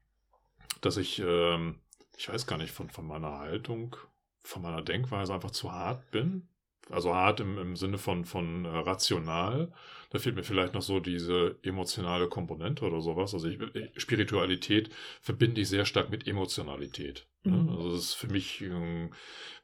[0.81, 1.79] dass ich, ähm,
[2.17, 3.95] ich weiß gar nicht, von, von meiner Haltung,
[4.43, 6.47] von meiner Denkweise einfach zu hart bin.
[6.89, 9.71] Also hart im, im Sinne von, von äh, rational.
[10.09, 13.33] Da fehlt mir vielleicht noch so diese emotionale Komponente oder sowas.
[13.33, 13.59] Also ich,
[13.95, 14.89] Spiritualität
[15.21, 17.27] verbinde ich sehr stark mit Emotionalität.
[17.43, 17.57] Ne?
[17.57, 17.69] Mhm.
[17.69, 19.11] Also das ist für mich, ähm,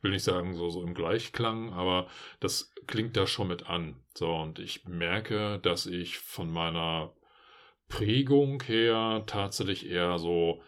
[0.01, 2.07] will nicht sagen so, so im Gleichklang, aber
[2.39, 3.95] das klingt da schon mit an.
[4.13, 7.11] So, und ich merke, dass ich von meiner
[7.89, 10.61] Prägung her tatsächlich eher so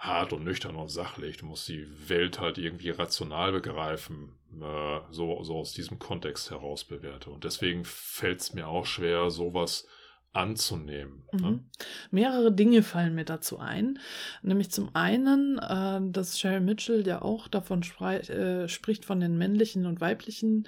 [0.00, 1.36] hart und nüchtern und sachlich.
[1.36, 6.84] Du musst die Welt halt irgendwie rational begreifen, äh, so, so aus diesem Kontext heraus
[6.84, 7.30] bewerte.
[7.30, 9.86] Und deswegen fällt es mir auch schwer, sowas
[10.32, 11.24] anzunehmen.
[11.32, 11.38] Ne?
[11.38, 11.50] Mhm.
[11.50, 11.64] Ne?
[12.10, 13.98] Mehrere Dinge fallen mir dazu ein.
[14.42, 19.84] Nämlich zum einen, äh, dass Cheryl Mitchell ja auch davon äh, spricht, von den männlichen
[19.84, 20.66] und weiblichen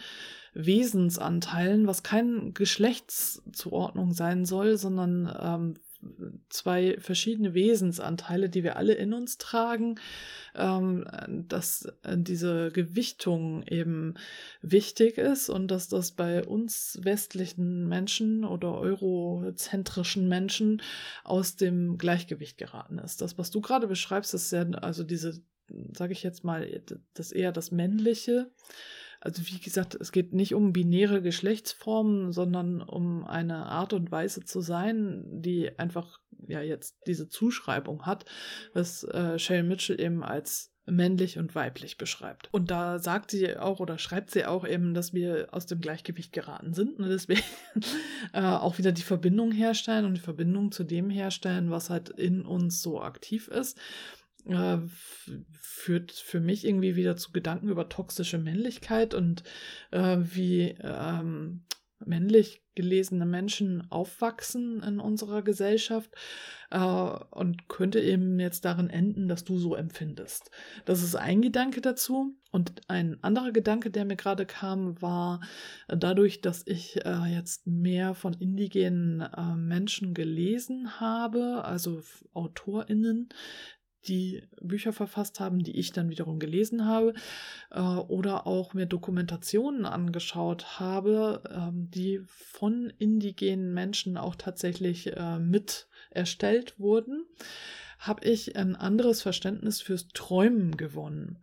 [0.53, 5.75] Wesensanteilen, was keine Geschlechtszuordnung sein soll, sondern ähm,
[6.49, 10.01] zwei verschiedene Wesensanteile, die wir alle in uns tragen,
[10.55, 11.07] ähm,
[11.49, 14.15] dass äh, diese Gewichtung eben
[14.61, 20.83] wichtig ist und dass das bei uns westlichen Menschen oder eurozentrischen Menschen
[21.25, 23.21] aus dem Gleichgewicht geraten ist.
[23.21, 25.43] Das, was du gerade beschreibst, ist ja also diese,
[25.97, 26.83] sage ich jetzt mal,
[27.15, 28.51] das eher das Männliche
[29.23, 34.45] also wie gesagt, es geht nicht um binäre Geschlechtsformen, sondern um eine Art und Weise
[34.45, 38.25] zu sein, die einfach ja jetzt diese Zuschreibung hat,
[38.75, 42.49] was äh, Shale Mitchell eben als männlich und weiblich beschreibt.
[42.51, 46.33] Und da sagt sie auch oder schreibt sie auch eben, dass wir aus dem Gleichgewicht
[46.33, 47.45] geraten sind und deswegen
[48.33, 52.45] äh, auch wieder die Verbindung herstellen und die Verbindung zu dem herstellen, was halt in
[52.45, 53.79] uns so aktiv ist
[54.47, 54.79] äh,
[55.61, 59.43] führt für mich irgendwie wieder zu Gedanken über toxische Männlichkeit und
[59.91, 61.65] äh, wie ähm,
[62.07, 66.11] männlich gelesene Menschen aufwachsen in unserer Gesellschaft
[66.71, 70.51] äh, und könnte eben jetzt darin enden, dass du so empfindest.
[70.85, 72.35] Das ist ein Gedanke dazu.
[72.51, 75.41] Und ein anderer Gedanke, der mir gerade kam, war
[75.89, 82.03] dadurch, dass ich äh, jetzt mehr von indigenen äh, Menschen gelesen habe, also
[82.35, 83.31] AutorInnen,
[84.09, 87.15] die Bücher verfasst haben, die ich dann wiederum gelesen habe,
[87.71, 95.38] äh, oder auch mir Dokumentationen angeschaut habe, äh, die von indigenen Menschen auch tatsächlich äh,
[95.38, 97.25] mit erstellt wurden,
[97.99, 101.38] habe ich ein anderes Verständnis fürs Träumen gewonnen.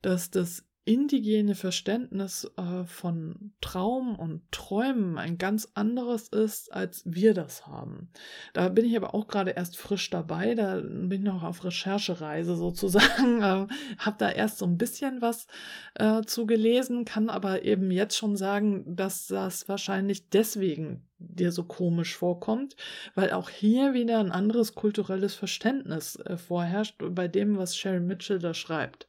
[0.00, 7.34] Dass das indigene Verständnis äh, von Traum und Träumen ein ganz anderes ist, als wir
[7.34, 8.08] das haben.
[8.54, 12.56] Da bin ich aber auch gerade erst frisch dabei, da bin ich noch auf Recherchereise
[12.56, 13.66] sozusagen, äh,
[13.98, 15.46] habe da erst so ein bisschen was
[15.94, 21.64] äh, zu gelesen, kann aber eben jetzt schon sagen, dass das wahrscheinlich deswegen dir so
[21.64, 22.76] komisch vorkommt,
[23.14, 28.38] weil auch hier wieder ein anderes kulturelles Verständnis äh, vorherrscht bei dem, was Sherry Mitchell
[28.38, 29.06] da schreibt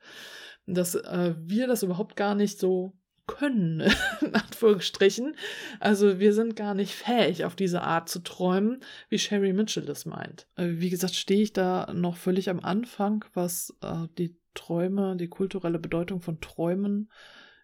[0.74, 2.94] dass äh, wir das überhaupt gar nicht so
[3.28, 3.82] können,
[4.22, 5.36] in Anführungsstrichen.
[5.80, 10.06] Also wir sind gar nicht fähig, auf diese Art zu träumen, wie Sherry Mitchell das
[10.06, 10.48] meint.
[10.56, 15.28] Äh, wie gesagt, stehe ich da noch völlig am Anfang, was äh, die Träume, die
[15.28, 17.12] kulturelle Bedeutung von Träumen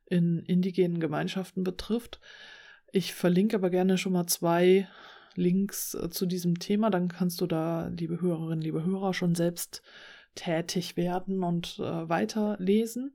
[0.06, 2.20] in indigenen Gemeinschaften betrifft.
[2.92, 4.88] Ich verlinke aber gerne schon mal zwei
[5.36, 9.82] Links äh, zu diesem Thema, dann kannst du da, liebe Hörerinnen, liebe Hörer, schon selbst
[10.36, 13.14] tätig werden und äh, weiterlesen.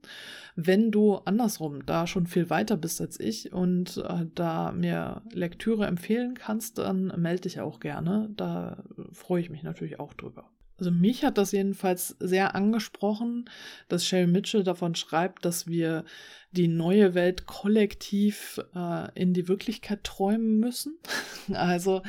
[0.55, 5.85] Wenn du andersrum da schon viel weiter bist als ich und äh, da mir Lektüre
[5.85, 8.29] empfehlen kannst, dann melde dich auch gerne.
[8.35, 10.49] Da freue ich mich natürlich auch drüber.
[10.81, 13.47] Also mich hat das jedenfalls sehr angesprochen,
[13.87, 16.05] dass Sherry Mitchell davon schreibt, dass wir
[16.49, 20.97] die neue Welt kollektiv äh, in die Wirklichkeit träumen müssen.
[21.53, 22.01] also,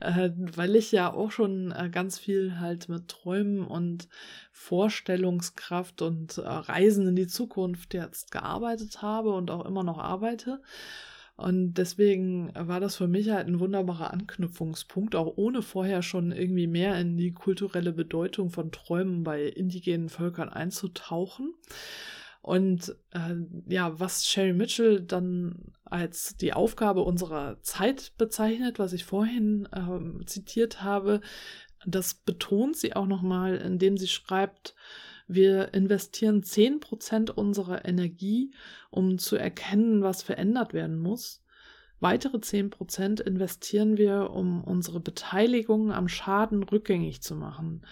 [0.00, 4.08] äh, weil ich ja auch schon äh, ganz viel halt mit Träumen und
[4.52, 10.60] Vorstellungskraft und äh, Reisen in die Zukunft jetzt gearbeitet habe und auch immer noch arbeite.
[11.38, 16.66] Und deswegen war das für mich halt ein wunderbarer Anknüpfungspunkt, auch ohne vorher schon irgendwie
[16.66, 21.54] mehr in die kulturelle Bedeutung von Träumen bei indigenen Völkern einzutauchen.
[22.42, 23.36] Und äh,
[23.68, 30.24] ja, was Sherry Mitchell dann als die Aufgabe unserer Zeit bezeichnet, was ich vorhin äh,
[30.24, 31.20] zitiert habe,
[31.86, 34.74] das betont sie auch nochmal, indem sie schreibt,
[35.28, 38.52] wir investieren 10% unserer Energie,
[38.90, 41.44] um zu erkennen, was verändert werden muss.
[42.00, 47.84] Weitere 10% investieren wir, um unsere Beteiligung am Schaden rückgängig zu machen.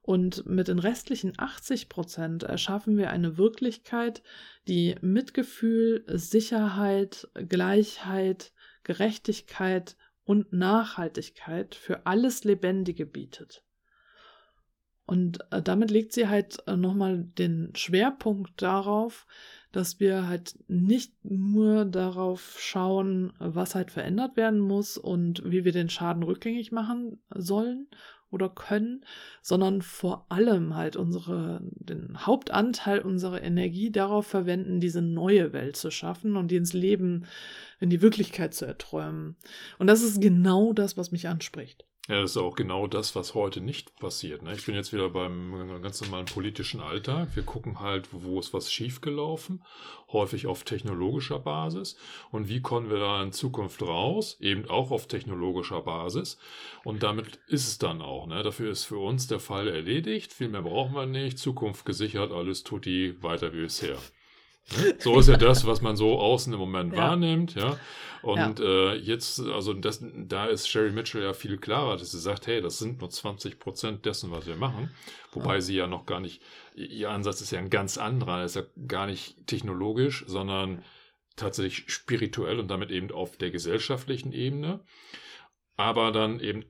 [0.00, 4.22] Und mit den restlichen 80% erschaffen wir eine Wirklichkeit,
[4.66, 8.52] die Mitgefühl, Sicherheit, Gleichheit,
[8.84, 13.62] Gerechtigkeit und Nachhaltigkeit für alles Lebendige bietet.
[15.08, 19.26] Und äh, damit legt sie halt äh, nochmal den Schwerpunkt darauf,
[19.72, 25.72] dass wir halt nicht nur darauf schauen, was halt verändert werden muss und wie wir
[25.72, 27.86] den Schaden rückgängig machen sollen
[28.30, 29.02] oder können,
[29.40, 35.90] sondern vor allem halt unsere, den Hauptanteil unserer Energie darauf verwenden, diese neue Welt zu
[35.90, 37.24] schaffen und die ins Leben,
[37.80, 39.36] in die Wirklichkeit zu erträumen.
[39.78, 41.87] Und das ist genau das, was mich anspricht.
[42.08, 44.42] Ja, das ist auch genau das, was heute nicht passiert.
[44.42, 44.54] Ne?
[44.54, 47.28] Ich bin jetzt wieder beim ganz normalen politischen Alltag.
[47.34, 49.62] Wir gucken halt, wo ist was schiefgelaufen,
[50.10, 51.98] häufig auf technologischer Basis.
[52.30, 54.38] Und wie kommen wir da in Zukunft raus?
[54.40, 56.38] Eben auch auf technologischer Basis.
[56.82, 58.26] Und damit ist es dann auch.
[58.26, 58.42] Ne?
[58.42, 60.32] Dafür ist für uns der Fall erledigt.
[60.32, 61.38] Viel mehr brauchen wir nicht.
[61.38, 63.98] Zukunft gesichert, alles tut die weiter wie bisher.
[64.98, 66.98] So ist ja das, was man so außen im Moment ja.
[66.98, 67.78] wahrnimmt, ja.
[68.22, 68.92] Und ja.
[68.92, 72.60] Äh, jetzt, also das, da ist Sherry Mitchell ja viel klarer, dass sie sagt, hey,
[72.60, 74.90] das sind nur 20 Prozent dessen, was wir machen.
[75.32, 75.60] Wobei ja.
[75.60, 76.42] sie ja noch gar nicht,
[76.74, 80.82] ihr Ansatz ist ja ein ganz anderer, ist ja gar nicht technologisch, sondern
[81.36, 84.80] tatsächlich spirituell und damit eben auf der gesellschaftlichen Ebene.
[85.76, 86.64] Aber dann eben,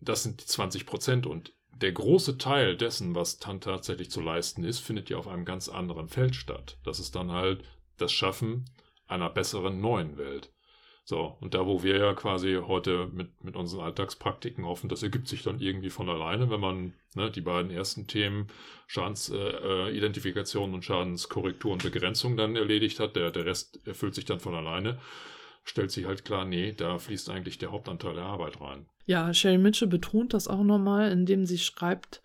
[0.00, 1.52] das sind die 20 Prozent und
[1.84, 5.68] der große Teil dessen, was dann tatsächlich zu leisten ist, findet ja auf einem ganz
[5.68, 6.78] anderen Feld statt.
[6.82, 7.62] Das ist dann halt
[7.98, 8.64] das Schaffen
[9.06, 10.50] einer besseren neuen Welt.
[11.04, 15.28] So, und da, wo wir ja quasi heute mit, mit unseren Alltagspraktiken hoffen, das ergibt
[15.28, 18.46] sich dann irgendwie von alleine, wenn man ne, die beiden ersten Themen,
[18.86, 24.40] Schadensidentifikation äh, und Schadenskorrektur und Begrenzung dann erledigt hat, der, der Rest erfüllt sich dann
[24.40, 24.98] von alleine,
[25.64, 28.86] stellt sich halt klar, nee, da fließt eigentlich der Hauptanteil der Arbeit rein.
[29.06, 32.22] Ja, Sherry Mitchell betont das auch nochmal, indem sie schreibt,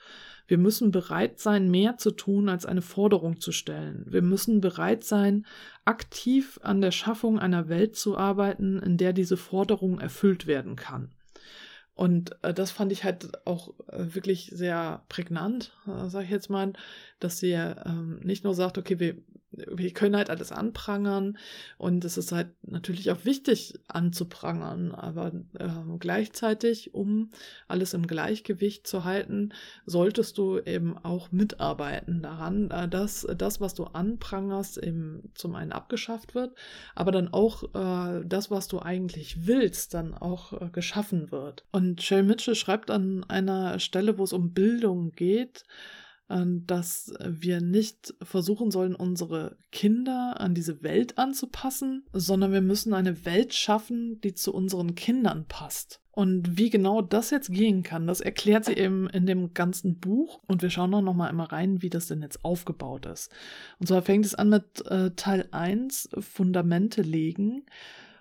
[0.48, 4.04] wir müssen bereit sein, mehr zu tun, als eine Forderung zu stellen.
[4.08, 5.46] Wir müssen bereit sein,
[5.86, 11.12] aktiv an der Schaffung einer Welt zu arbeiten, in der diese Forderung erfüllt werden kann.
[11.94, 16.50] Und äh, das fand ich halt auch äh, wirklich sehr prägnant, äh, sage ich jetzt
[16.50, 16.74] mal,
[17.20, 19.18] dass sie ähm, nicht nur sagt, okay, wir
[19.68, 21.38] wir können halt alles anprangern
[21.78, 25.70] und es ist halt natürlich auch wichtig anzuprangern, aber äh,
[26.00, 27.32] gleichzeitig, um
[27.68, 29.54] alles im Gleichgewicht zu halten,
[29.86, 35.72] solltest du eben auch mitarbeiten daran, äh, dass das, was du anprangerst, eben zum einen
[35.72, 36.56] abgeschafft wird,
[36.96, 41.66] aber dann auch äh, das, was du eigentlich willst, dann auch äh, geschaffen wird.
[41.72, 45.64] Und Shell Mitchell schreibt an einer Stelle, wo es um Bildung geht,
[46.30, 53.26] dass wir nicht versuchen sollen, unsere Kinder an diese Welt anzupassen, sondern wir müssen eine
[53.26, 56.02] Welt schaffen, die zu unseren Kindern passt.
[56.12, 60.42] Und wie genau das jetzt gehen kann, das erklärt sie eben in dem ganzen Buch.
[60.48, 63.32] Und wir schauen auch noch mal einmal rein, wie das denn jetzt aufgebaut ist.
[63.80, 67.64] Und zwar fängt es an mit äh, Teil 1, Fundamente legen.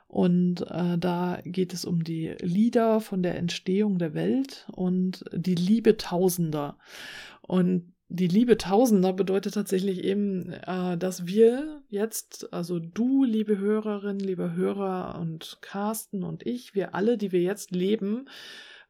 [0.06, 5.56] Und äh, da geht es um die Lieder von der Entstehung der Welt und die
[5.56, 6.78] Liebe Tausender.
[7.42, 14.18] Und die Liebe Tausender bedeutet tatsächlich eben, äh, dass wir jetzt, also du, liebe Hörerin,
[14.18, 18.26] liebe Hörer und Carsten und ich, wir alle, die wir jetzt leben,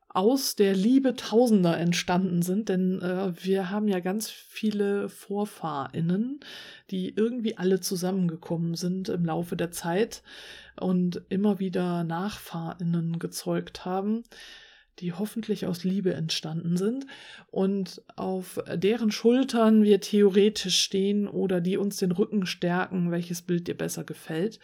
[0.09, 6.41] aus der Liebe Tausender entstanden sind, denn äh, wir haben ja ganz viele VorfahrInnen,
[6.91, 10.23] die irgendwie alle zusammengekommen sind im Laufe der Zeit
[10.81, 14.23] und immer wieder NachfahrInnen gezeugt haben,
[15.01, 17.07] die hoffentlich aus Liebe entstanden sind
[17.51, 23.69] und auf deren Schultern wir theoretisch stehen oder die uns den Rücken stärken, welches Bild
[23.69, 24.59] dir besser gefällt.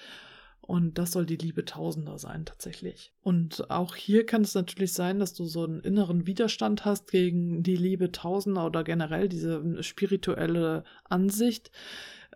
[0.66, 3.12] Und das soll die Liebe Tausender sein tatsächlich.
[3.22, 7.62] Und auch hier kann es natürlich sein, dass du so einen inneren Widerstand hast gegen
[7.62, 11.70] die Liebe Tausender oder generell diese spirituelle Ansicht.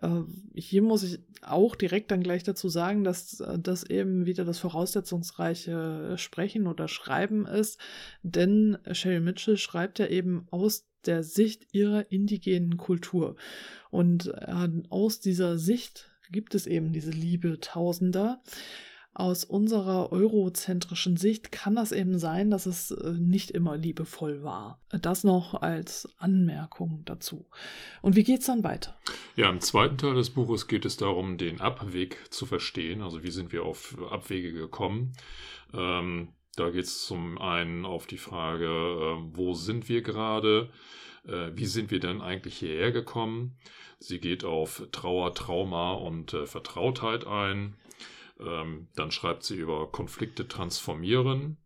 [0.01, 0.21] Äh,
[0.53, 4.59] hier muss ich auch direkt dann gleich dazu sagen, dass äh, das eben wieder das
[4.59, 7.79] voraussetzungsreiche Sprechen oder Schreiben ist,
[8.23, 13.35] denn Sherry Mitchell schreibt ja eben aus der Sicht ihrer indigenen Kultur.
[13.89, 18.41] Und äh, aus dieser Sicht gibt es eben diese Liebe Tausender.
[19.13, 24.81] Aus unserer eurozentrischen Sicht kann das eben sein, dass es äh, nicht immer liebevoll war.
[25.01, 27.47] Das noch als Anmerkung dazu.
[28.01, 28.97] Und wie geht es dann weiter?
[29.35, 33.01] Ja, im zweiten Teil des Buches geht es darum, den Abweg zu verstehen.
[33.01, 35.13] Also wie sind wir auf Abwege gekommen?
[35.73, 40.69] Ähm, da geht es zum einen auf die Frage, äh, wo sind wir gerade?
[41.25, 43.57] Äh, wie sind wir denn eigentlich hierher gekommen?
[43.99, 47.75] Sie geht auf Trauer, Trauma und äh, Vertrautheit ein.
[48.39, 51.57] Ähm, dann schreibt sie über Konflikte transformieren.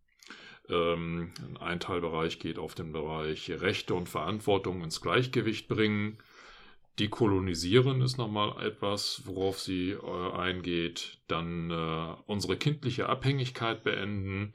[0.69, 6.17] Ähm, ein Teilbereich geht auf den Bereich Rechte und Verantwortung ins Gleichgewicht bringen.
[6.99, 11.19] Dekolonisieren ist nochmal etwas, worauf sie äh, eingeht.
[11.27, 14.53] Dann äh, unsere kindliche Abhängigkeit beenden.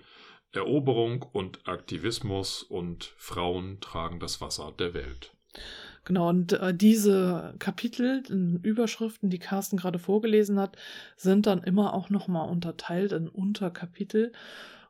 [0.53, 5.37] Eroberung und Aktivismus und Frauen tragen das Wasser der Welt.
[6.09, 8.23] Genau, und äh, diese Kapitel,
[8.63, 10.79] Überschriften, die Carsten gerade vorgelesen hat,
[11.19, 14.33] sind dann immer auch nochmal unterteilt in Unterkapitel.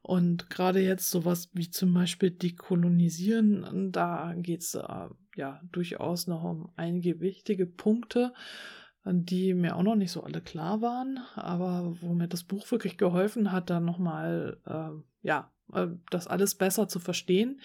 [0.03, 6.45] Und gerade jetzt sowas wie zum Beispiel Dekolonisieren, da geht es äh, ja durchaus noch
[6.45, 8.33] um einige wichtige Punkte,
[9.05, 12.97] die mir auch noch nicht so alle klar waren, aber wo mir das Buch wirklich
[12.97, 17.61] geholfen hat, dann nochmal, äh, ja, äh, das alles besser zu verstehen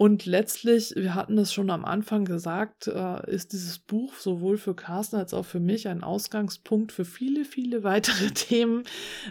[0.00, 4.74] und letztlich, wir hatten das schon am Anfang gesagt, äh, ist dieses Buch sowohl für
[4.74, 8.84] Carsten als auch für mich ein Ausgangspunkt für viele, viele weitere Themen,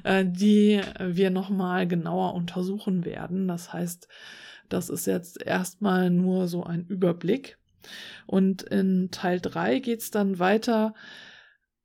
[0.03, 3.47] äh, die wir nochmal genauer untersuchen werden.
[3.47, 4.07] Das heißt,
[4.69, 7.57] das ist jetzt erstmal nur so ein Überblick.
[8.27, 10.93] Und in Teil 3 geht es dann weiter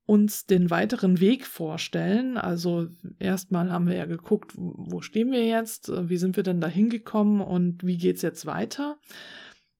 [0.07, 2.37] uns den weiteren Weg vorstellen.
[2.37, 2.89] Also
[3.19, 7.41] erstmal haben wir ja geguckt, wo stehen wir jetzt, wie sind wir denn da hingekommen
[7.41, 8.99] und wie geht's jetzt weiter.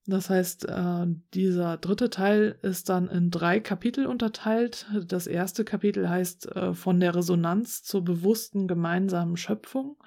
[0.07, 4.85] Das heißt, äh, dieser dritte Teil ist dann in drei Kapitel unterteilt.
[5.07, 9.97] Das erste Kapitel heißt äh, von der Resonanz zur bewussten gemeinsamen Schöpfung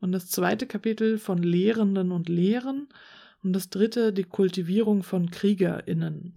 [0.00, 2.88] und das zweite Kapitel von Lehrenden und Lehren
[3.42, 6.36] und das dritte die Kultivierung von Kriegerinnen.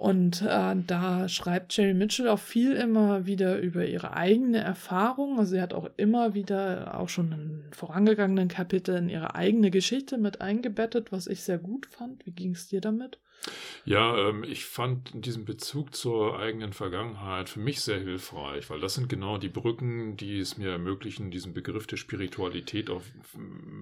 [0.00, 5.38] Und äh, da schreibt Jerry Mitchell auch viel immer wieder über ihre eigene Erfahrung.
[5.38, 10.40] Also sie hat auch immer wieder, auch schon in vorangegangenen Kapiteln, ihre eigene Geschichte mit
[10.40, 12.24] eingebettet, was ich sehr gut fand.
[12.24, 13.18] Wie ging es dir damit?
[13.84, 18.94] Ja, ähm, ich fand diesen Bezug zur eigenen Vergangenheit für mich sehr hilfreich, weil das
[18.94, 23.04] sind genau die Brücken, die es mir ermöglichen, diesen Begriff der Spiritualität auf,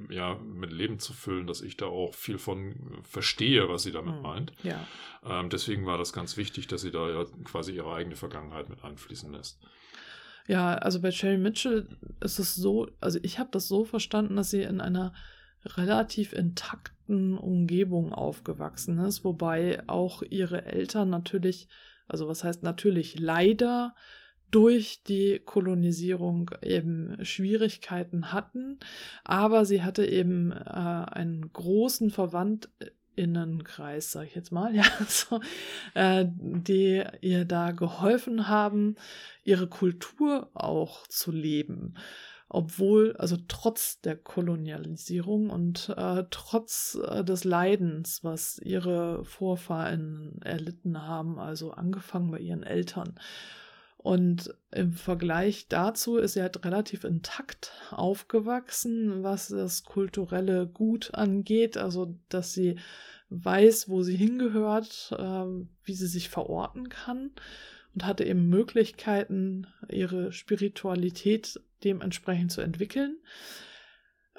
[0.09, 4.15] ja, mit Leben zu füllen, dass ich da auch viel von verstehe, was sie damit
[4.15, 4.53] hm, meint.
[4.63, 4.87] Ja.
[5.25, 8.85] Ähm, deswegen war das ganz wichtig, dass sie da ja quasi ihre eigene Vergangenheit mit
[8.85, 9.59] einfließen lässt.
[10.47, 11.87] Ja, also bei Sherry Mitchell
[12.21, 15.13] ist es so, also ich habe das so verstanden, dass sie in einer
[15.65, 16.33] relativ
[17.09, 21.69] intakten Umgebung aufgewachsen ist, wobei auch ihre Eltern natürlich,
[22.07, 23.97] also was heißt natürlich leider
[24.51, 28.79] durch die Kolonisierung eben Schwierigkeiten hatten,
[29.25, 35.41] aber sie hatte eben äh, einen großen Verwandtinnenkreis, sag ich jetzt mal, ja, so,
[35.95, 38.97] äh, die ihr da geholfen haben,
[39.45, 41.93] ihre Kultur auch zu leben.
[42.49, 51.03] Obwohl, also trotz der Kolonialisierung und äh, trotz äh, des Leidens, was ihre Vorfahren erlitten
[51.03, 53.19] haben, also angefangen bei ihren Eltern.
[53.99, 61.77] Und im Vergleich dazu ist sie halt relativ intakt aufgewachsen, was das kulturelle Gut angeht,
[61.77, 62.79] also dass sie
[63.29, 65.45] weiß, wo sie hingehört, äh,
[65.85, 67.33] wie sie sich verorten kann
[67.95, 73.19] und hatte eben Möglichkeiten, ihre Spiritualität dementsprechend zu entwickeln.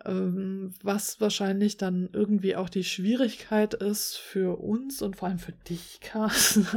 [0.06, 5.52] Ähm, was wahrscheinlich dann irgendwie auch die Schwierigkeit ist für uns und vor allem für
[5.52, 6.68] dich, Carsten,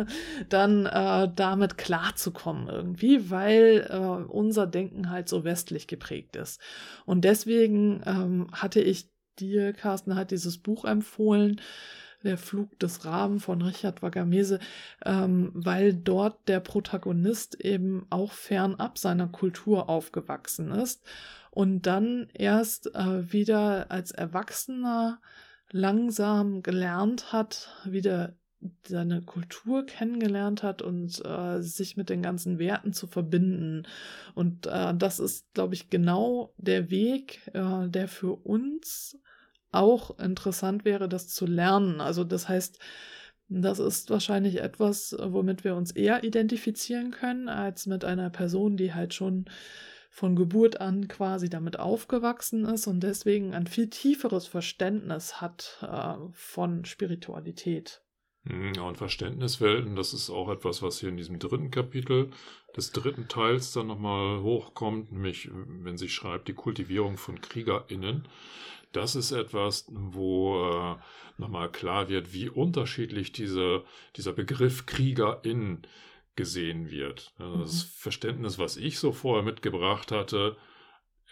[0.48, 6.60] dann äh, damit klarzukommen irgendwie, weil äh, unser Denken halt so westlich geprägt ist.
[7.06, 11.60] Und deswegen ähm, hatte ich dir, Carsten, halt dieses Buch empfohlen,
[12.24, 14.58] der Flug des Raben von Richard Wagamese,
[15.04, 21.02] ähm, weil dort der Protagonist eben auch fernab seiner Kultur aufgewachsen ist
[21.50, 25.20] und dann erst äh, wieder als Erwachsener
[25.70, 28.34] langsam gelernt hat, wieder
[28.86, 33.86] seine Kultur kennengelernt hat und äh, sich mit den ganzen Werten zu verbinden.
[34.34, 39.18] Und äh, das ist, glaube ich, genau der Weg, äh, der für uns
[39.72, 42.00] auch interessant wäre, das zu lernen.
[42.00, 42.78] Also das heißt,
[43.48, 48.94] das ist wahrscheinlich etwas, womit wir uns eher identifizieren können, als mit einer Person, die
[48.94, 49.46] halt schon
[50.10, 56.14] von Geburt an quasi damit aufgewachsen ist und deswegen ein viel tieferes Verständnis hat äh,
[56.32, 58.02] von Spiritualität.
[58.44, 62.30] Hm, ja, und Verständniswelten, das ist auch etwas, was hier in diesem dritten Kapitel
[62.76, 68.28] des dritten Teils dann nochmal hochkommt, nämlich wenn sie schreibt, die Kultivierung von KriegerInnen
[68.92, 70.96] das ist etwas, wo äh,
[71.38, 73.84] nochmal klar wird, wie unterschiedlich diese,
[74.16, 75.82] dieser Begriff Kriegerin
[76.36, 77.32] gesehen wird.
[77.38, 77.88] Also das mhm.
[77.96, 80.56] Verständnis, was ich so vorher mitgebracht hatte,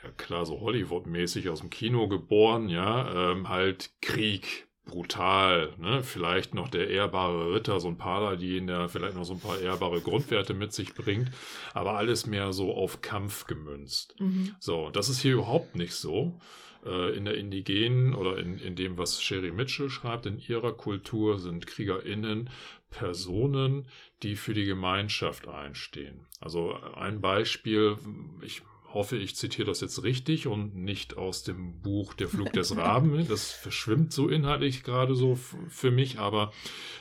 [0.02, 6.02] ja klar, so Hollywood-mäßig aus dem Kino geboren, ja, ähm, halt Krieg, brutal, ne?
[6.02, 10.00] Vielleicht noch der ehrbare Ritter, so ein Paladin, der vielleicht noch so ein paar ehrbare
[10.00, 11.30] Grundwerte mit sich bringt,
[11.74, 14.16] aber alles mehr so auf Kampf gemünzt.
[14.18, 14.54] Mhm.
[14.58, 16.40] So, das ist hier überhaupt nicht so
[16.85, 21.39] äh, in der indigenen oder in, in dem, was Sherry Mitchell schreibt, in ihrer Kultur
[21.39, 22.51] sind KriegerInnen
[22.91, 23.87] Personen,
[24.22, 26.26] die für die Gemeinschaft einstehen.
[26.41, 27.97] Also ein Beispiel,
[28.43, 28.62] ich
[28.93, 33.11] hoffe, ich zitiere das jetzt richtig und nicht aus dem Buch Der Flug des Raben.
[33.30, 36.53] Das verschwimmt so inhaltlich gerade so für mich, aber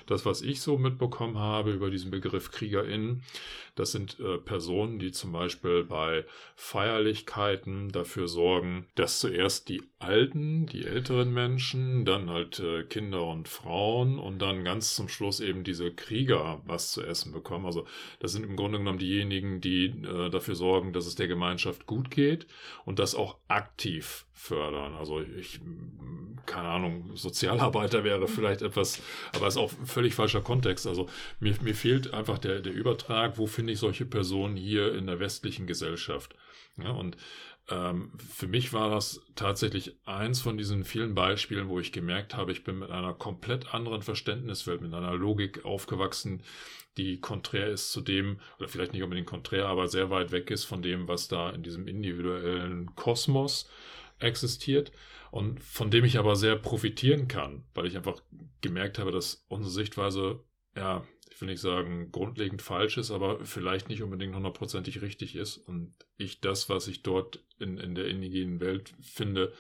[0.06, 3.24] das, was ich so mitbekommen habe über diesen Begriff KriegerInnen,
[3.80, 6.26] das sind äh, Personen, die zum Beispiel bei
[6.56, 13.48] Feierlichkeiten dafür sorgen, dass zuerst die Alten, die älteren Menschen, dann halt äh, Kinder und
[13.48, 17.66] Frauen und dann ganz zum Schluss eben diese Krieger was zu essen bekommen.
[17.66, 17.86] Also
[18.20, 22.12] das sind im Grunde genommen diejenigen, die äh, dafür sorgen, dass es der Gemeinschaft gut
[22.12, 22.48] geht
[22.86, 24.96] und das auch aktiv fördern.
[24.96, 25.60] Also ich,
[26.46, 29.02] keine Ahnung, Sozialarbeiter wäre vielleicht etwas,
[29.36, 30.88] aber ist auch ein völlig falscher Kontext.
[30.88, 31.10] Also
[31.40, 35.20] mir, mir fehlt einfach der, der Übertrag, wo finde ich solche Personen hier in der
[35.20, 36.36] westlichen Gesellschaft.
[36.78, 37.18] Ja, und
[37.70, 42.52] ähm, für mich war das tatsächlich eins von diesen vielen Beispielen, wo ich gemerkt habe,
[42.52, 46.44] ich bin mit einer komplett anderen Verständniswelt, mit einer Logik aufgewachsen,
[46.98, 50.66] die konträr ist zu dem, oder vielleicht nicht unbedingt konträr, aber sehr weit weg ist
[50.66, 53.70] von dem, was da in diesem individuellen Kosmos
[54.20, 54.92] existiert
[55.32, 58.22] und von dem ich aber sehr profitieren kann, weil ich einfach
[58.62, 60.44] gemerkt habe, dass unsere Sichtweise,
[60.76, 61.04] ja,
[61.40, 65.94] ich will nicht sagen grundlegend falsch ist, aber vielleicht nicht unbedingt hundertprozentig richtig ist und
[66.18, 69.54] ich das, was ich dort in, in der indigenen Welt finde,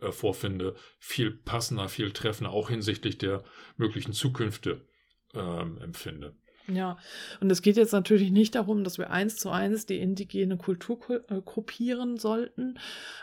[0.00, 3.44] äh, vorfinde, viel passender, viel treffender, auch hinsichtlich der
[3.76, 4.88] möglichen Zukünfte
[5.34, 6.34] ähm, empfinde.
[6.68, 6.98] Ja,
[7.40, 10.98] und es geht jetzt natürlich nicht darum, dass wir eins zu eins die indigene Kultur
[11.30, 12.78] äh, kopieren sollten,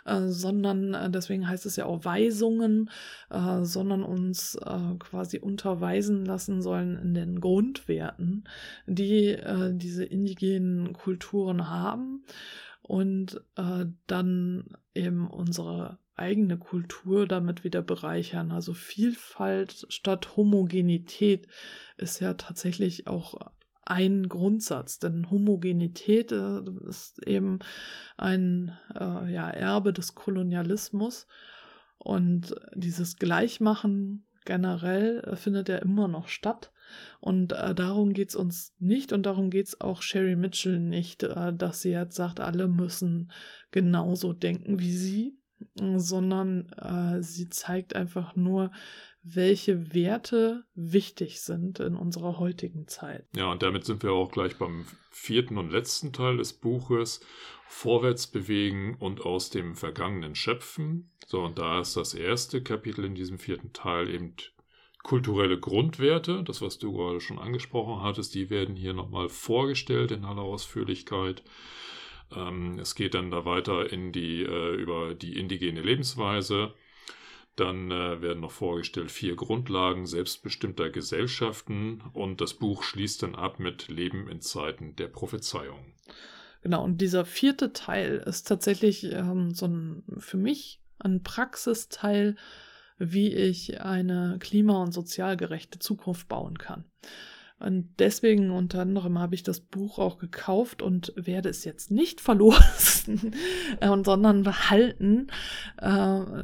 [0.05, 2.89] äh, sondern äh, deswegen heißt es ja auch Weisungen,
[3.29, 8.45] äh, sondern uns äh, quasi unterweisen lassen sollen in den Grundwerten,
[8.87, 12.23] die äh, diese indigenen Kulturen haben
[12.81, 13.41] und
[14.07, 18.51] dann eben unsere eigene Kultur damit wieder bereichern.
[18.51, 21.47] Also Vielfalt statt Homogenität
[21.97, 23.35] ist ja tatsächlich auch
[23.85, 27.59] ein Grundsatz, denn Homogenität äh, ist eben
[28.17, 31.27] ein äh, ja, Erbe des Kolonialismus
[31.97, 36.71] und dieses Gleichmachen generell äh, findet ja immer noch statt.
[37.19, 41.23] Und äh, darum geht es uns nicht und darum geht es auch Sherry Mitchell nicht,
[41.23, 43.31] äh, dass sie jetzt sagt, alle müssen
[43.71, 45.39] genauso denken wie sie,
[45.75, 48.71] sondern äh, sie zeigt einfach nur,
[49.23, 53.25] welche Werte wichtig sind in unserer heutigen Zeit.
[53.35, 57.21] Ja, und damit sind wir auch gleich beim vierten und letzten Teil des Buches,
[57.67, 61.11] vorwärts bewegen und aus dem Vergangenen schöpfen.
[61.25, 64.35] So, und da ist das erste Kapitel in diesem vierten Teil eben
[65.03, 70.25] kulturelle Grundwerte, das, was du gerade schon angesprochen hattest, die werden hier nochmal vorgestellt in
[70.25, 71.43] aller Ausführlichkeit.
[72.35, 76.73] Ähm, es geht dann da weiter in die, äh, über die indigene Lebensweise.
[77.55, 83.59] Dann äh, werden noch vorgestellt vier Grundlagen selbstbestimmter Gesellschaften und das Buch schließt dann ab
[83.59, 85.93] mit Leben in Zeiten der Prophezeiung.
[86.63, 92.35] Genau, und dieser vierte Teil ist tatsächlich ähm, so ein, für mich ein Praxisteil,
[92.97, 96.85] wie ich eine klima- und sozialgerechte Zukunft bauen kann.
[97.63, 102.19] Und deswegen unter anderem habe ich das Buch auch gekauft und werde es jetzt nicht
[102.19, 103.33] verlosen,
[103.79, 105.27] äh, sondern behalten.
[105.81, 106.43] Äh,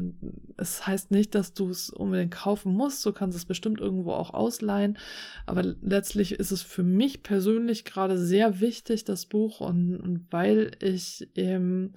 [0.55, 3.05] es heißt nicht, dass du es unbedingt kaufen musst.
[3.05, 4.97] Du kannst es bestimmt irgendwo auch ausleihen.
[5.45, 9.59] Aber letztlich ist es für mich persönlich gerade sehr wichtig, das Buch.
[9.59, 11.95] Und, und weil ich eben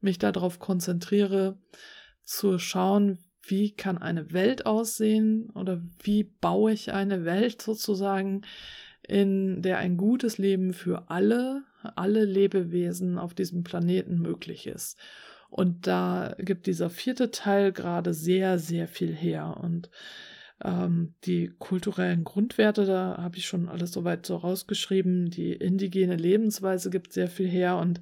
[0.00, 1.58] mich darauf konzentriere,
[2.24, 8.42] zu schauen, wie kann eine Welt aussehen oder wie baue ich eine Welt sozusagen,
[9.06, 11.62] in der ein gutes Leben für alle,
[11.94, 14.98] alle Lebewesen auf diesem Planeten möglich ist.
[15.50, 19.58] Und da gibt dieser vierte Teil gerade sehr, sehr viel her.
[19.62, 19.90] Und
[20.62, 25.30] ähm, die kulturellen Grundwerte, da habe ich schon alles soweit so rausgeschrieben.
[25.30, 27.76] Die indigene Lebensweise gibt sehr viel her.
[27.78, 28.00] Und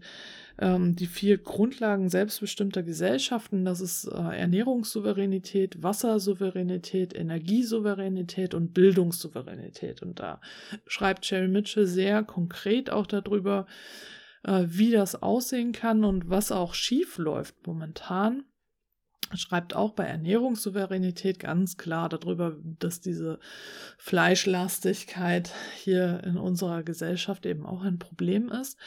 [0.59, 10.03] ähm, die vier Grundlagen selbstbestimmter Gesellschaften, das ist äh, Ernährungssouveränität, Wassersouveränität, Energiesouveränität und Bildungssouveränität.
[10.03, 10.41] Und da
[10.87, 13.67] schreibt Sherry Mitchell sehr konkret auch darüber,
[14.45, 18.45] äh, wie das aussehen kann und was auch schief läuft momentan
[19.35, 23.39] schreibt auch bei Ernährungssouveränität ganz klar darüber, dass diese
[23.99, 28.79] Fleischlastigkeit hier in unserer Gesellschaft eben auch ein Problem ist.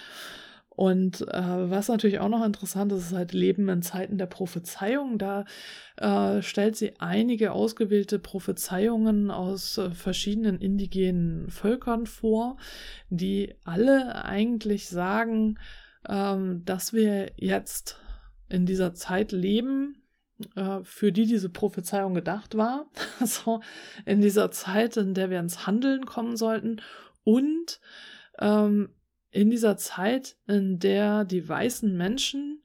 [0.75, 5.17] Und äh, was natürlich auch noch interessant ist, ist halt Leben in Zeiten der Prophezeiung.
[5.17, 5.45] Da
[5.95, 12.57] äh, stellt sie einige ausgewählte Prophezeiungen aus äh, verschiedenen indigenen Völkern vor,
[13.09, 15.59] die alle eigentlich sagen,
[16.09, 17.97] ähm, dass wir jetzt
[18.49, 19.95] in dieser Zeit leben,
[20.55, 22.87] äh, für die diese Prophezeiung gedacht war.
[23.19, 23.61] Also
[24.05, 26.81] in dieser Zeit, in der wir ins Handeln kommen sollten
[27.23, 27.79] und
[28.39, 28.89] ähm,
[29.31, 32.61] in dieser Zeit, in der die weißen Menschen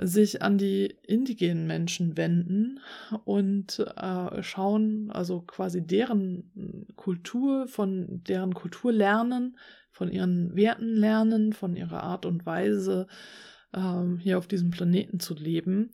[0.00, 2.80] sich an die indigenen Menschen wenden
[3.24, 9.58] und äh, schauen, also quasi deren Kultur, von deren Kultur lernen,
[9.90, 13.08] von ihren Werten lernen, von ihrer Art und Weise,
[13.74, 15.90] ähm, hier auf diesem Planeten zu leben.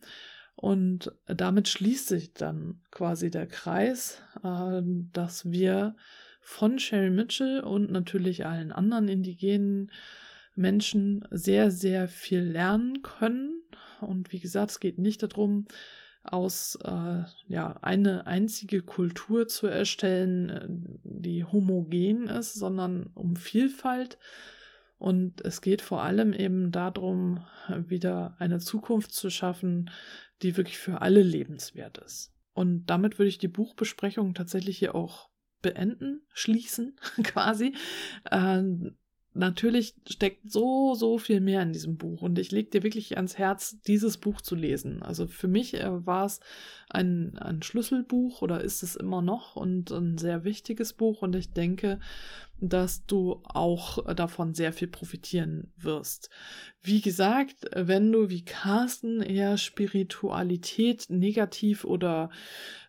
[0.56, 4.82] Und damit schließt sich dann quasi der Kreis, äh,
[5.12, 5.96] dass wir
[6.40, 9.90] von Sherry Mitchell und natürlich allen anderen indigenen
[10.54, 13.62] Menschen sehr, sehr viel lernen können.
[14.00, 15.66] Und wie gesagt, es geht nicht darum,
[16.22, 20.66] aus äh, ja eine einzige Kultur zu erstellen, äh,
[21.02, 24.18] die homogen ist, sondern um Vielfalt.
[25.04, 29.90] Und es geht vor allem eben darum, wieder eine Zukunft zu schaffen,
[30.40, 32.32] die wirklich für alle lebenswert ist.
[32.54, 35.28] Und damit würde ich die Buchbesprechung tatsächlich hier auch
[35.60, 37.74] beenden, schließen quasi.
[38.32, 38.96] Ähm,
[39.34, 43.36] natürlich steckt so, so viel mehr in diesem Buch und ich lege dir wirklich ans
[43.36, 45.02] Herz, dieses Buch zu lesen.
[45.02, 46.40] Also für mich äh, war es
[46.88, 51.52] ein, ein Schlüsselbuch oder ist es immer noch und ein sehr wichtiges Buch und ich
[51.52, 51.98] denke,
[52.60, 56.30] dass du auch davon sehr viel profitieren wirst.
[56.82, 62.30] Wie gesagt, wenn du wie Carsten eher Spiritualität negativ oder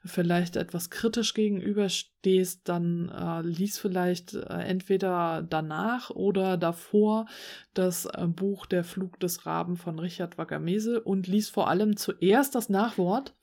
[0.03, 7.26] vielleicht etwas kritisch gegenüberstehst, dann äh, lies vielleicht äh, entweder danach oder davor
[7.74, 12.53] das äh, Buch Der Flug des Raben von Richard Wagamese und lies vor allem zuerst
[12.53, 13.34] das Nachwort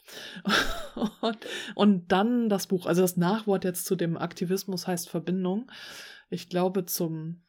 [1.20, 1.38] und,
[1.74, 2.86] und dann das Buch.
[2.86, 5.70] Also das Nachwort jetzt zu dem Aktivismus heißt Verbindung.
[6.33, 7.43] Ich glaube, zum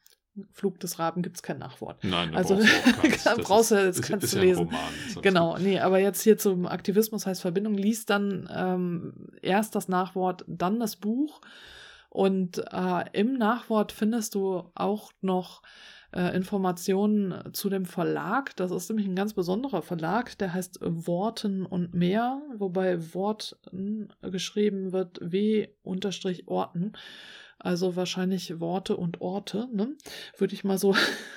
[0.52, 2.04] Flug des Raben gibt es kein Nachwort.
[2.04, 4.66] Nein, also brauchst du, brauchst du jetzt kannst ist du ja lesen.
[4.66, 9.88] Roman, genau, nee, aber jetzt hier zum Aktivismus heißt Verbindung, liest dann ähm, erst das
[9.88, 11.42] Nachwort, dann das Buch.
[12.10, 15.62] Und äh, im Nachwort findest du auch noch
[16.14, 18.56] äh, Informationen zu dem Verlag.
[18.56, 24.92] Das ist nämlich ein ganz besonderer Verlag, der heißt Worten und mehr, wobei Worten geschrieben
[24.94, 26.94] wird W-Orten.
[27.64, 29.96] Also wahrscheinlich Worte und Orte, ne?
[30.38, 30.96] würde ich mal so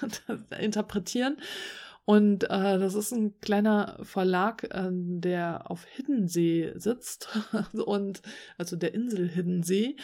[0.61, 1.39] interpretieren.
[2.05, 7.29] Und äh, das ist ein kleiner Verlag, äh, der auf Hiddensee sitzt
[7.73, 8.23] und
[8.59, 9.97] also der Insel Hiddensee.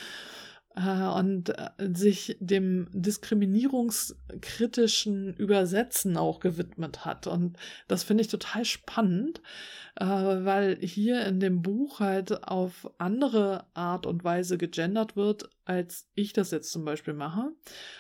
[0.77, 7.27] Äh, und äh, sich dem diskriminierungskritischen Übersetzen auch gewidmet hat.
[7.27, 7.59] Und
[7.89, 9.43] das finde ich total spannend,
[9.97, 16.09] äh, weil hier in dem Buch halt auf andere Art und Weise gegendert wird, als
[16.15, 17.53] ich das jetzt zum Beispiel mache.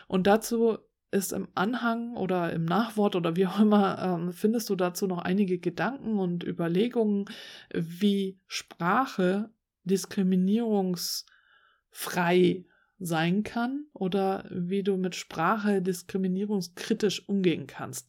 [0.08, 0.78] Und dazu
[1.10, 5.18] ist im Anhang oder im Nachwort oder wie auch immer, ähm, findest du dazu noch
[5.18, 7.26] einige Gedanken und Überlegungen,
[7.74, 9.50] wie Sprache
[11.92, 12.64] diskriminierungsfrei
[13.04, 18.08] sein kann oder wie du mit Sprache diskriminierungskritisch umgehen kannst.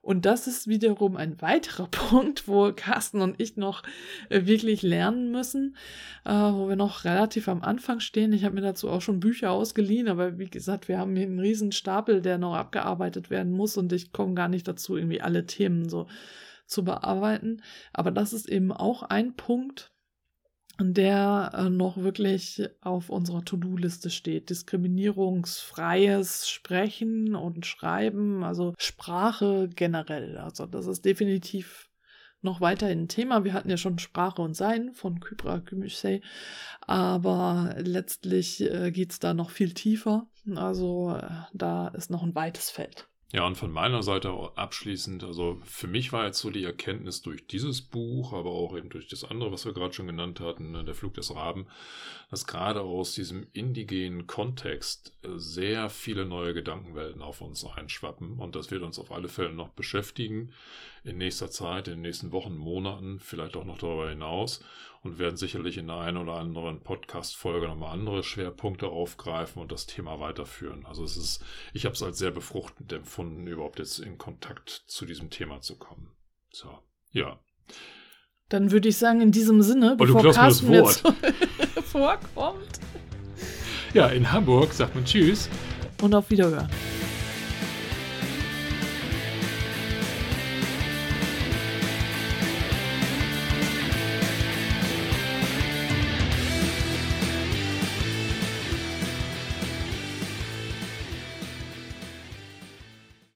[0.00, 3.84] Und das ist wiederum ein weiterer Punkt, wo Carsten und ich noch
[4.30, 5.76] äh, wirklich lernen müssen,
[6.24, 8.32] äh, wo wir noch relativ am Anfang stehen.
[8.32, 11.38] Ich habe mir dazu auch schon Bücher ausgeliehen, aber wie gesagt, wir haben hier einen
[11.38, 15.46] riesen Stapel, der noch abgearbeitet werden muss und ich komme gar nicht dazu, irgendwie alle
[15.46, 16.08] Themen so
[16.66, 17.62] zu bearbeiten.
[17.92, 19.91] Aber das ist eben auch ein Punkt,
[20.80, 24.50] der äh, noch wirklich auf unserer To-Do-Liste steht.
[24.50, 30.38] Diskriminierungsfreies Sprechen und Schreiben, also Sprache generell.
[30.38, 31.90] Also das ist definitiv
[32.40, 33.44] noch weiterhin ein Thema.
[33.44, 36.22] Wir hatten ja schon Sprache und Sein von Kybra Gümüşsey,
[36.80, 40.26] aber letztlich äh, geht es da noch viel tiefer.
[40.56, 43.08] Also äh, da ist noch ein weites Feld.
[43.34, 47.46] Ja, und von meiner Seite abschließend, also für mich war jetzt so die Erkenntnis durch
[47.46, 50.84] dieses Buch, aber auch eben durch das andere, was wir gerade schon genannt hatten, ne,
[50.84, 51.66] der Flug des Raben,
[52.32, 58.56] dass gerade aus diesem indigenen Kontext äh, sehr viele neue Gedankenwelten auf uns einschwappen und
[58.56, 60.50] das wird uns auf alle Fälle noch beschäftigen
[61.04, 64.64] in nächster Zeit, in den nächsten Wochen, Monaten, vielleicht auch noch darüber hinaus
[65.02, 69.84] und werden sicherlich in der einen oder anderen Podcast-Folge nochmal andere Schwerpunkte aufgreifen und das
[69.84, 70.86] Thema weiterführen.
[70.86, 75.04] Also es ist, ich habe es als sehr befruchtend empfunden, überhaupt jetzt in Kontakt zu
[75.04, 76.08] diesem Thema zu kommen.
[76.50, 76.78] So,
[77.10, 77.38] ja.
[78.48, 81.04] Dann würde ich sagen, in diesem Sinne, oh, bevor Carsten jetzt
[81.92, 82.80] vorkommt.
[83.92, 85.48] Ja, in Hamburg sagt man Tschüss.
[86.00, 86.68] Und auf Wiederhören.